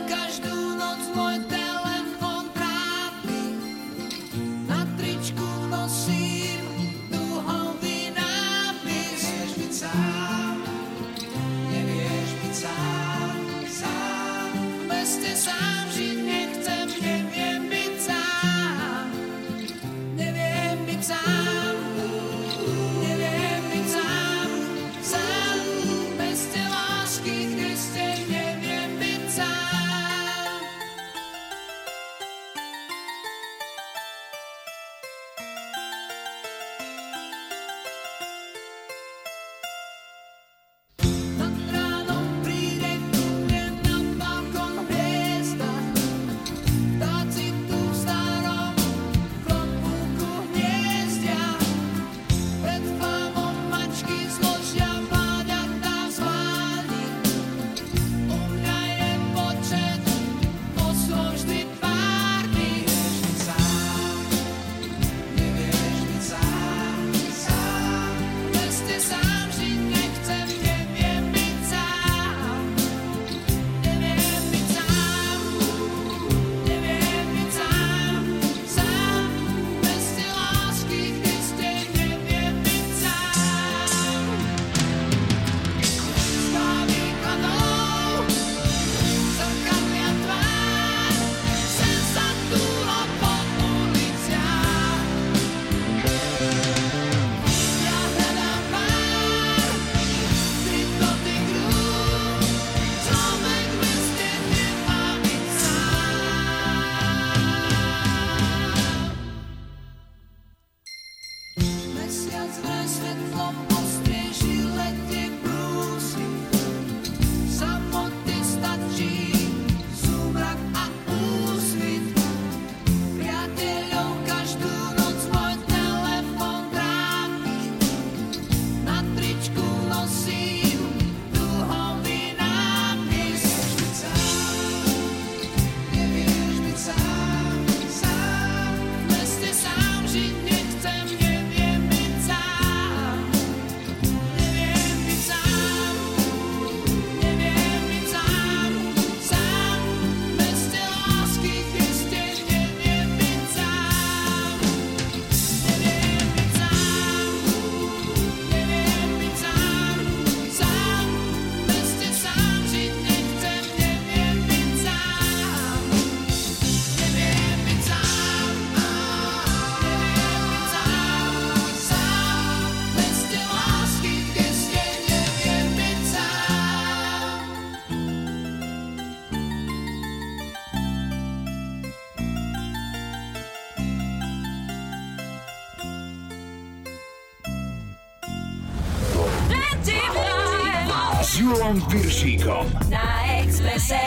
s 191.79 191.87
Viršíkom. 191.93 192.65
Na 192.89 193.37
Exprese. 193.41 194.01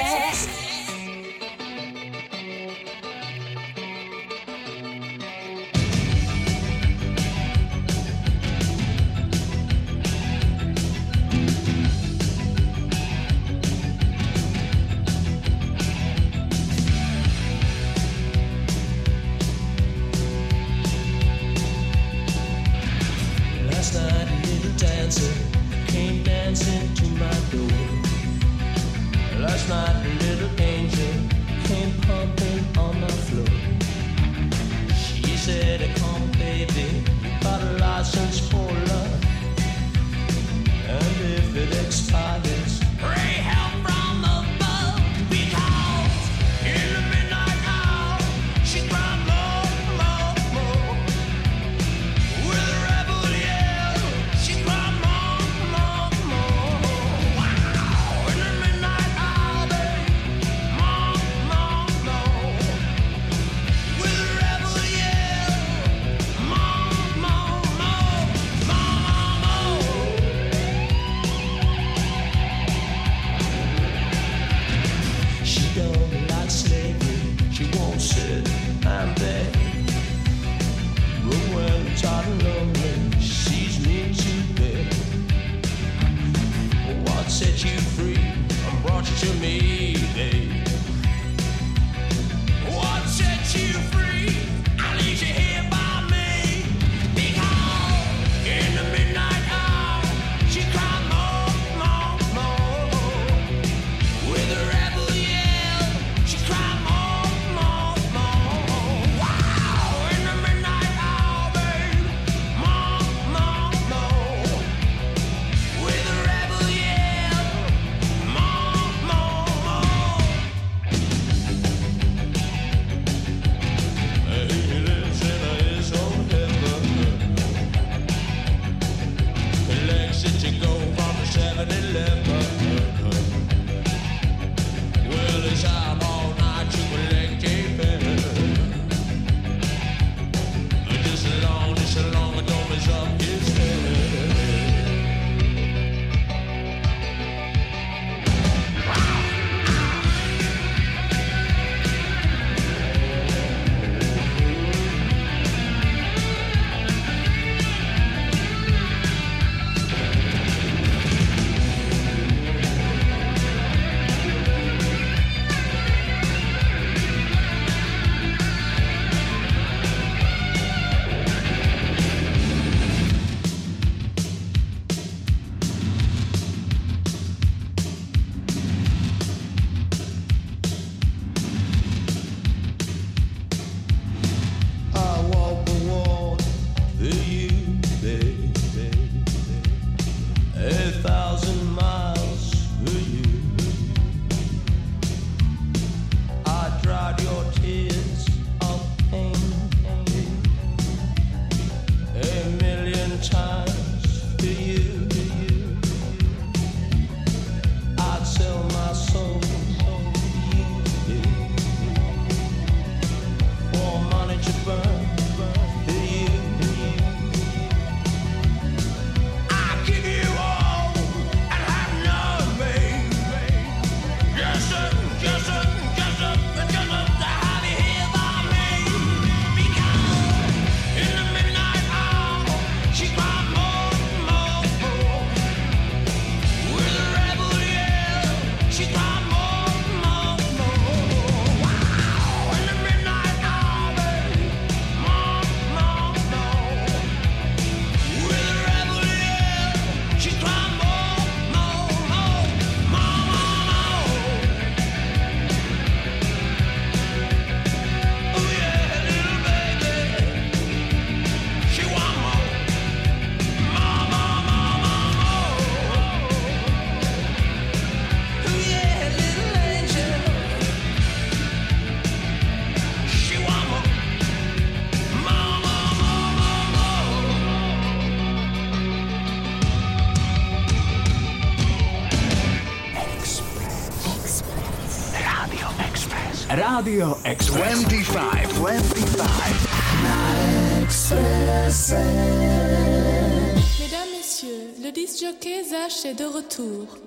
Mesdames, 293.81 294.11
Messieurs, 294.15 294.69
le 294.83 294.91
disc 294.93 295.19
jockey 295.21 295.65
Zach 295.65 296.05
est 296.05 296.19
de 296.19 296.27
retour. 296.27 297.00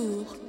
Retour. 0.00 0.39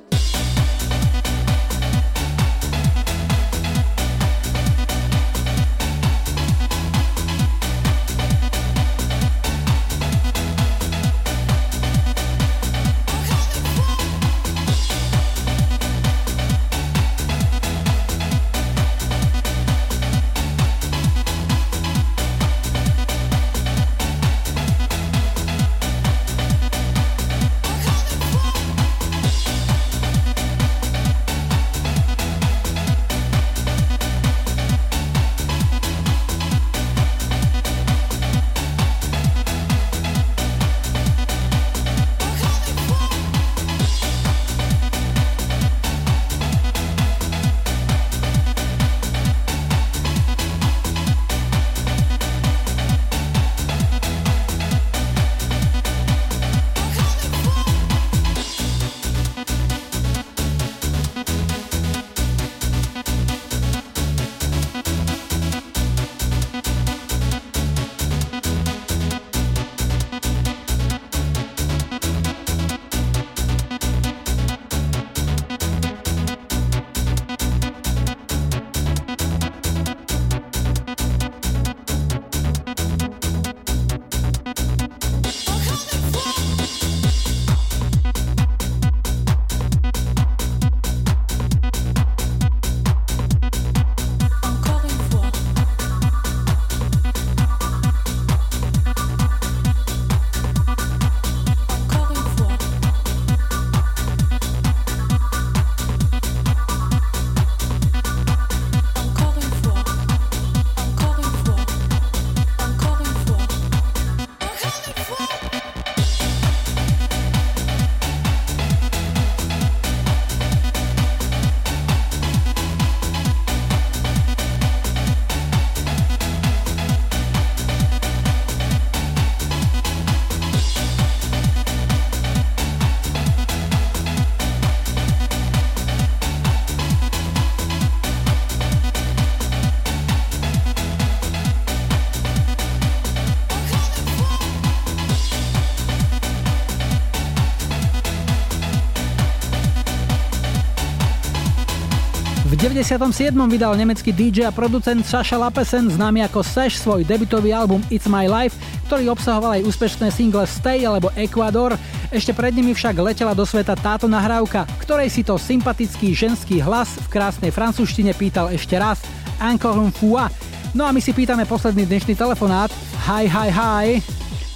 97. 152.71 153.35
vydal 153.51 153.75
nemecký 153.75 154.15
DJ 154.15 154.47
a 154.47 154.51
producent 154.55 155.03
Sasha 155.03 155.35
Lapesen 155.35 155.91
známy 155.91 156.23
ako 156.23 156.39
Sash 156.39 156.79
svoj 156.79 157.03
debutový 157.03 157.51
album 157.51 157.83
It's 157.91 158.07
My 158.07 158.31
Life, 158.31 158.55
ktorý 158.87 159.11
obsahoval 159.11 159.59
aj 159.59 159.67
úspešné 159.67 160.07
single 160.07 160.47
Stay 160.47 160.87
alebo 160.87 161.11
Ecuador. 161.19 161.75
Ešte 162.15 162.31
pred 162.31 162.55
nimi 162.55 162.71
však 162.71 162.95
letela 163.03 163.35
do 163.35 163.43
sveta 163.43 163.75
táto 163.75 164.07
nahrávka, 164.07 164.63
ktorej 164.79 165.11
si 165.11 165.19
to 165.19 165.35
sympatický 165.35 166.15
ženský 166.15 166.63
hlas 166.63 166.95
v 166.95 167.11
krásnej 167.11 167.51
francúzštine 167.51 168.15
pýtal 168.15 168.47
ešte 168.55 168.79
raz 168.79 169.03
Encore 169.43 169.75
une 169.83 169.91
fois. 169.91 170.31
No 170.71 170.87
a 170.87 170.95
my 170.95 171.03
si 171.03 171.11
pýtame 171.11 171.43
posledný 171.43 171.83
dnešný 171.83 172.15
telefonát. 172.15 172.71
Hi, 173.03 173.27
hi, 173.27 173.51
hi. 173.51 173.85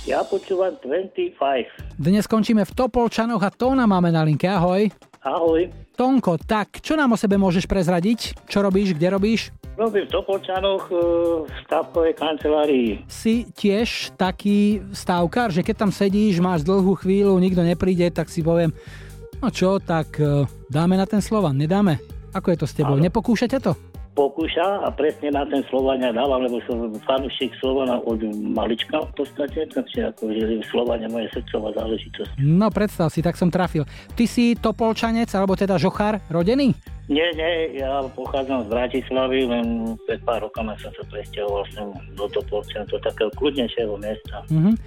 Ja 0.08 0.24
počúvam 0.24 0.72
25. 0.80 1.36
Dnes 2.00 2.24
skončíme 2.24 2.64
v 2.64 2.72
Topolčanoch 2.72 3.44
a 3.44 3.52
Tóna 3.52 3.84
máme 3.84 4.16
na 4.16 4.24
linke. 4.24 4.48
Ahoj. 4.48 4.88
Ahoj. 5.26 5.74
Tonko, 5.98 6.38
tak 6.38 6.86
čo 6.86 6.94
nám 6.94 7.16
o 7.16 7.18
sebe 7.18 7.34
môžeš 7.42 7.66
prezradiť? 7.66 8.46
Čo 8.46 8.62
robíš, 8.62 8.94
kde 8.94 9.10
robíš? 9.10 9.50
Robím 9.74 10.06
v 10.06 10.14
Topolčanoch 10.14 10.86
e, 10.88 10.96
v 11.50 11.56
stavkovej 11.66 12.14
kancelárii. 12.14 13.02
Si 13.10 13.50
tiež 13.50 14.14
taký 14.22 14.86
stávkar, 14.94 15.50
že 15.50 15.66
keď 15.66 15.82
tam 15.82 15.92
sedíš, 15.92 16.38
máš 16.38 16.62
dlhú 16.62 16.94
chvíľu, 17.02 17.42
nikto 17.42 17.66
nepríde, 17.66 18.06
tak 18.14 18.30
si 18.30 18.46
poviem, 18.46 18.70
no 19.42 19.50
čo, 19.50 19.82
tak 19.82 20.14
e, 20.22 20.46
dáme 20.70 20.94
na 20.94 21.10
ten 21.10 21.26
Slovan, 21.26 21.58
nedáme? 21.58 21.98
Ako 22.30 22.54
je 22.54 22.62
to 22.62 22.70
s 22.70 22.78
tebou? 22.78 22.94
Áno. 22.94 23.02
Nepokúšate 23.02 23.58
to? 23.58 23.74
Pokúša 24.16 24.88
a 24.88 24.88
presne 24.96 25.36
na 25.36 25.44
ten 25.44 25.60
Slovania 25.68 26.16
dávam, 26.16 26.40
lebo 26.40 26.64
som 26.64 26.88
fanúšik 27.04 27.52
Slovana 27.60 28.00
od 28.00 28.24
malička 28.32 29.04
v 29.12 29.12
podstate, 29.12 29.68
takže 29.68 30.08
ako 30.08 30.32
že 30.32 30.64
Slovania 30.72 31.12
moje 31.12 31.28
srdcová 31.36 31.76
záležitosť. 31.76 32.40
No 32.40 32.72
predstav 32.72 33.12
si, 33.12 33.20
tak 33.20 33.36
som 33.36 33.52
trafil. 33.52 33.84
Ty 34.16 34.24
si 34.24 34.56
Topolčanec, 34.56 35.28
alebo 35.36 35.60
teda 35.60 35.76
Žochár, 35.76 36.24
rodený? 36.32 36.72
Nie, 37.12 37.28
nie, 37.36 37.76
ja 37.76 38.02
pochádzam 38.16 38.66
z 38.66 38.72
Bratislavy, 38.72 39.52
len 39.52 40.00
pred 40.08 40.24
pár 40.24 40.48
rokami 40.48 40.74
som 40.80 40.96
sa 40.96 41.04
presťahoval 41.12 41.64
sem 41.76 41.88
do 42.16 42.26
Topolčan, 42.32 42.88
do 42.88 42.98
takého 43.04 43.30
kľudnejšieho 43.36 44.00
miesta. 44.00 44.48
Mhm. 44.48 44.80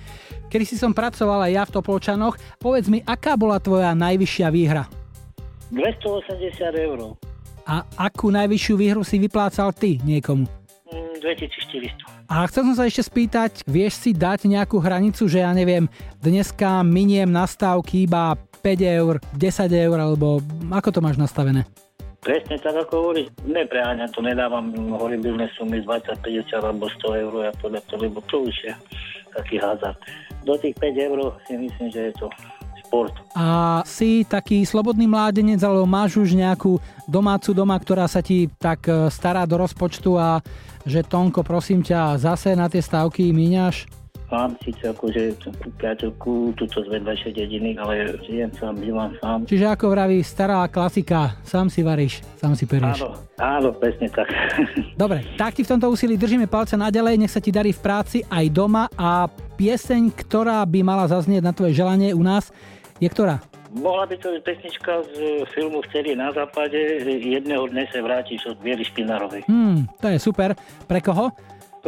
Kedy 0.49 0.65
si 0.65 0.81
som 0.81 0.97
pracoval 0.97 1.45
aj 1.47 1.53
ja 1.53 1.63
v 1.69 1.75
Topolčanoch, 1.77 2.41
povedz 2.57 2.89
mi, 2.89 3.05
aká 3.05 3.37
bola 3.37 3.61
tvoja 3.61 3.93
najvyššia 3.93 4.49
výhra? 4.49 4.89
280 5.69 6.73
eur, 6.89 7.13
A 7.69 7.85
akú 8.01 8.33
najvyššiu 8.33 8.75
výhru 8.81 9.05
si 9.05 9.21
vyplácal 9.21 9.77
ty 9.77 10.01
niekomu? 10.01 10.49
mm, 10.89 11.21
2400. 11.21 11.93
A 12.29 12.49
chcel 12.49 12.65
som 12.73 12.77
sa 12.77 12.85
ešte 12.89 13.05
spýtať, 13.05 13.65
vieš 13.69 14.01
si 14.01 14.17
dať 14.17 14.49
nejakú 14.49 14.81
hranicu, 14.81 15.29
že 15.29 15.45
ja 15.45 15.53
neviem, 15.53 15.89
dneska 16.21 16.81
miniem 16.81 17.29
na 17.29 17.45
stávky 17.45 18.09
iba 18.09 18.37
5 18.65 19.01
eur, 19.01 19.15
10 19.37 19.69
eur, 19.69 19.97
alebo 20.01 20.41
ako 20.73 20.89
to 20.93 21.01
máš 21.01 21.21
nastavené? 21.21 21.65
Presne 22.19 22.61
tak, 22.61 22.75
ako 22.75 22.93
hovoríš, 23.01 23.29
nepreháňam 23.47 24.11
to, 24.11 24.21
nedávam 24.21 24.75
horibilné 24.99 25.49
sumy 25.55 25.81
z 25.81 25.87
20, 25.87 26.21
50 26.21 26.61
alebo 26.61 26.91
100 26.91 27.23
eur 27.25 27.33
a 27.49 27.51
podľa 27.57 27.81
to, 27.89 27.95
lebo 27.97 28.19
to 28.27 28.45
už 28.45 28.57
je 28.65 28.73
taký 29.33 29.57
hazard. 29.61 29.97
Do 30.43 30.59
tých 30.59 30.77
5 30.77 31.07
eur 31.09 31.19
si 31.47 31.55
myslím, 31.57 31.89
že 31.89 32.11
je 32.11 32.15
to 32.19 32.27
šport. 32.89 33.13
A 33.37 33.85
si 33.85 34.25
taký 34.25 34.65
slobodný 34.65 35.05
mládenec, 35.05 35.61
alebo 35.61 35.85
máš 35.85 36.17
už 36.17 36.33
nejakú 36.33 36.81
domácu 37.05 37.53
doma, 37.53 37.77
ktorá 37.77 38.09
sa 38.09 38.25
ti 38.25 38.49
tak 38.57 38.89
e, 38.89 39.13
stará 39.13 39.45
do 39.45 39.61
rozpočtu 39.61 40.17
a 40.17 40.41
že 40.89 41.05
Tonko, 41.05 41.45
prosím 41.45 41.85
ťa, 41.85 42.17
zase 42.17 42.57
na 42.57 42.73
tie 42.73 42.81
stávky 42.81 43.29
míňaš? 43.29 43.99
Mám 44.29 44.61
síce 44.61 44.85
akože 44.85 45.41
tú 45.41 45.49
priateľku, 45.81 46.53
túto 46.53 46.85
z 46.85 46.89
vedľajšej 46.93 47.33
dediny, 47.33 47.81
ale 47.81 48.13
žijem 48.29 48.53
sám, 48.61 48.77
bývam 48.77 49.17
sám. 49.25 49.49
Čiže 49.49 49.73
ako 49.73 49.89
vraví 49.89 50.21
stará 50.21 50.69
klasika, 50.69 51.41
sám 51.49 51.73
si 51.73 51.81
varíš, 51.81 52.21
sám 52.37 52.53
si 52.53 52.69
perieš. 52.69 53.09
Áno, 53.09 53.17
áno, 53.41 53.69
presne 53.73 54.13
tak. 54.13 54.29
Dobre, 55.01 55.25
tak 55.41 55.57
ti 55.57 55.65
v 55.65 55.73
tomto 55.73 55.89
úsilí 55.89 56.21
držíme 56.21 56.45
palce 56.45 56.77
naďalej, 56.77 57.17
nech 57.17 57.33
sa 57.33 57.41
ti 57.41 57.49
darí 57.49 57.73
v 57.73 57.81
práci 57.81 58.21
aj 58.29 58.45
doma 58.53 58.85
a 59.01 59.33
pieseň, 59.33 60.13
ktorá 60.13 60.61
by 60.69 60.81
mala 60.85 61.09
zaznieť 61.09 61.41
na 61.49 61.57
tvoje 61.57 61.73
želanie 61.73 62.13
u 62.13 62.21
nás, 62.21 62.53
je 62.99 63.09
ktorá? 63.11 63.43
Mohla 63.69 64.09
by 64.09 64.17
to 64.17 64.33
byť 64.33 64.43
pesnička 64.43 64.93
z 65.13 65.45
filmu 65.53 65.85
Vtedy 65.93 66.17
na 66.17 66.33
západe, 66.33 67.05
jedného 67.05 67.69
dne 67.69 67.85
sa 67.93 68.01
vrátiš 68.01 68.49
od 68.49 68.57
Viery 68.65 68.81
Špinárovej. 68.81 69.45
Hmm, 69.45 69.85
to 70.01 70.09
je 70.09 70.19
super. 70.19 70.57
Pre 70.89 71.01
koho? 71.05 71.31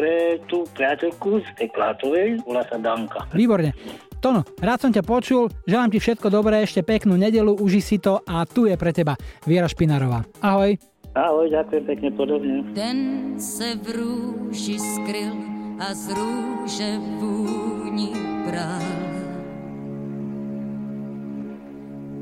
pre 0.00 0.40
tú 0.46 0.64
priateľku 0.72 1.42
z 1.44 1.48
tej 1.58 1.68
Klátovej, 1.74 2.40
volá 2.46 2.64
sa 2.66 2.78
Danka. 2.78 3.26
Výborne. 3.34 3.74
Tono, 4.20 4.44
rád 4.60 4.78
som 4.84 4.92
ťa 4.92 5.04
počul, 5.04 5.48
želám 5.64 5.92
ti 5.92 5.98
všetko 6.00 6.28
dobré, 6.28 6.60
ešte 6.64 6.84
peknú 6.84 7.16
nedelu, 7.16 7.56
uži 7.56 7.80
si 7.80 7.96
to 7.96 8.20
a 8.28 8.44
tu 8.44 8.68
je 8.68 8.76
pre 8.76 8.92
teba 8.92 9.16
Viera 9.48 9.68
Špinarová. 9.68 10.24
Ahoj. 10.44 10.76
Ahoj, 11.16 11.48
ďakujem 11.50 11.84
pekne, 11.84 12.08
podobne. 12.14 12.62
Ten 12.76 12.96
se 13.40 13.74
v 13.80 13.96
růži 13.98 14.78
skryl 14.78 15.34
a 15.80 15.92
z 15.96 16.12
růže 16.12 16.90
vůni 17.18 18.12
bral. 18.46 19.09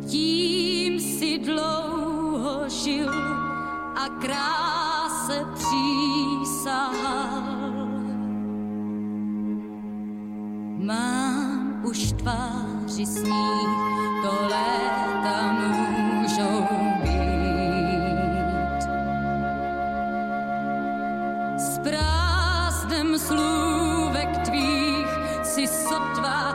Tím 0.09 1.01
si 1.01 1.39
dlouho 1.39 2.69
žil 2.69 3.13
a 3.97 4.09
kráse 4.21 5.45
přísahal. 5.55 7.43
Mám 10.79 11.83
už 11.85 12.13
tváři 12.13 13.07
sníh, 13.07 13.69
to 14.23 14.33
léta 14.43 15.53
můžou 15.53 16.67
být. 17.03 17.69
S 21.59 21.79
prázdnem 21.79 23.19
slůvek 23.19 24.39
tvých 24.45 25.09
si 25.43 25.67
sotva 25.67 26.48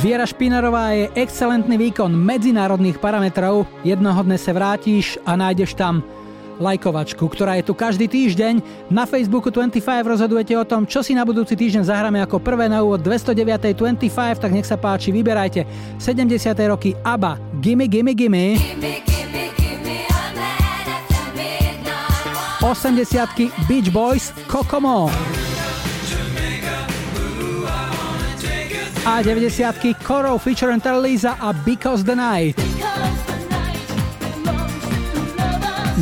Viera 0.00 0.24
Špinarová 0.24 0.96
je 0.96 1.12
excelentný 1.12 1.76
výkon 1.76 2.08
medzinárodných 2.08 2.96
parametrov. 3.04 3.68
Jednoho 3.84 4.24
dne 4.24 4.40
sa 4.40 4.56
vrátiš 4.56 5.20
a 5.28 5.36
nájdeš 5.36 5.76
tam 5.76 6.00
lajkovačku, 6.56 7.20
ktorá 7.20 7.60
je 7.60 7.68
tu 7.68 7.76
každý 7.76 8.08
týždeň. 8.08 8.88
Na 8.88 9.04
Facebooku 9.04 9.52
25 9.52 9.84
rozhodujete 10.08 10.56
o 10.56 10.64
tom, 10.64 10.88
čo 10.88 11.04
si 11.04 11.12
na 11.12 11.20
budúci 11.28 11.52
týždeň 11.52 11.84
zahráme 11.84 12.16
ako 12.24 12.40
prvé 12.40 12.72
na 12.72 12.80
úvod 12.80 13.04
209. 13.04 13.76
25, 13.76 14.40
tak 14.40 14.50
nech 14.56 14.64
sa 14.64 14.80
páči, 14.80 15.12
vyberajte. 15.12 15.68
70. 16.00 16.32
roky 16.64 16.96
ABBA, 17.04 17.60
Gimme 17.60 17.84
Gimme 17.84 18.16
Gimme. 18.16 18.56
80 22.64 23.68
Beach 23.68 23.92
Boys, 23.92 24.32
Kokomo. 24.48 25.39
a 29.10 29.22
90 29.22 30.06
Koro 30.06 30.38
feature 30.38 30.70
Interliza 30.70 31.34
a 31.40 31.50
Because 31.52 32.06
the 32.06 32.14
Night. 32.14 32.54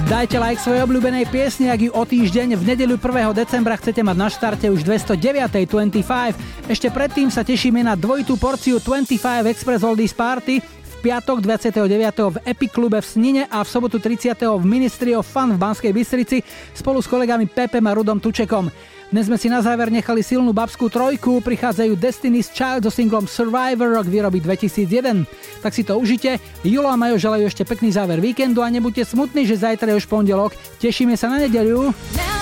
Dajte 0.09 0.37
like 0.37 0.61
svojej 0.61 0.85
obľúbenej 0.85 1.25
piesni, 1.33 1.73
ak 1.73 1.89
ju 1.89 1.91
o 1.93 2.05
týždeň 2.05 2.61
v 2.61 2.63
nedeľu 2.69 3.01
1. 3.01 3.33
decembra 3.33 3.81
chcete 3.81 4.05
mať 4.05 4.17
na 4.17 4.29
štarte 4.29 4.69
už 4.69 4.85
209.25. 4.85 6.69
Ešte 6.69 6.89
predtým 6.93 7.33
sa 7.33 7.41
tešíme 7.41 7.81
na 7.81 7.97
dvojitú 7.97 8.37
porciu 8.37 8.77
25 8.77 9.17
Express 9.57 9.81
Oldies 9.89 10.13
Party, 10.13 10.61
piatok 11.01 11.41
29. 11.41 11.89
v 12.13 12.37
Epiklube 12.45 13.01
v 13.01 13.07
Snine 13.09 13.43
a 13.49 13.65
v 13.65 13.69
sobotu 13.73 13.97
30. 13.97 14.37
v 14.37 14.65
Ministry 14.69 15.17
of 15.17 15.25
Fun 15.25 15.57
v 15.57 15.59
Banskej 15.61 15.97
Bystrici 15.97 16.45
spolu 16.77 17.01
s 17.01 17.09
kolegami 17.09 17.49
Pepem 17.49 17.85
a 17.89 17.93
Rudom 17.97 18.21
Tučekom. 18.21 18.69
Dnes 19.09 19.25
sme 19.25 19.41
si 19.41 19.49
na 19.49 19.65
záver 19.65 19.89
nechali 19.89 20.21
silnú 20.21 20.53
babskú 20.53 20.93
trojku, 20.93 21.41
prichádzajú 21.41 21.97
Destiny's 21.97 22.53
Child 22.53 22.85
so 22.85 22.93
singlom 22.93 23.25
Survivor 23.25 23.97
rok 23.97 24.05
výroby 24.05 24.37
2001. 24.37 25.25
Tak 25.65 25.73
si 25.73 25.81
to 25.81 25.97
užite, 25.97 26.37
Julo 26.61 26.93
a 26.93 26.97
Majo 27.01 27.17
želajú 27.17 27.49
ešte 27.49 27.65
pekný 27.65 27.89
záver 27.89 28.21
víkendu 28.21 28.61
a 28.61 28.69
nebuďte 28.69 29.09
smutní, 29.09 29.49
že 29.49 29.65
zajtra 29.65 29.97
je 29.97 30.05
už 30.05 30.13
pondelok. 30.13 30.53
Tešíme 30.85 31.17
sa 31.17 31.33
na 31.33 31.41
nedeľu. 31.41 31.89
Now 32.21 32.39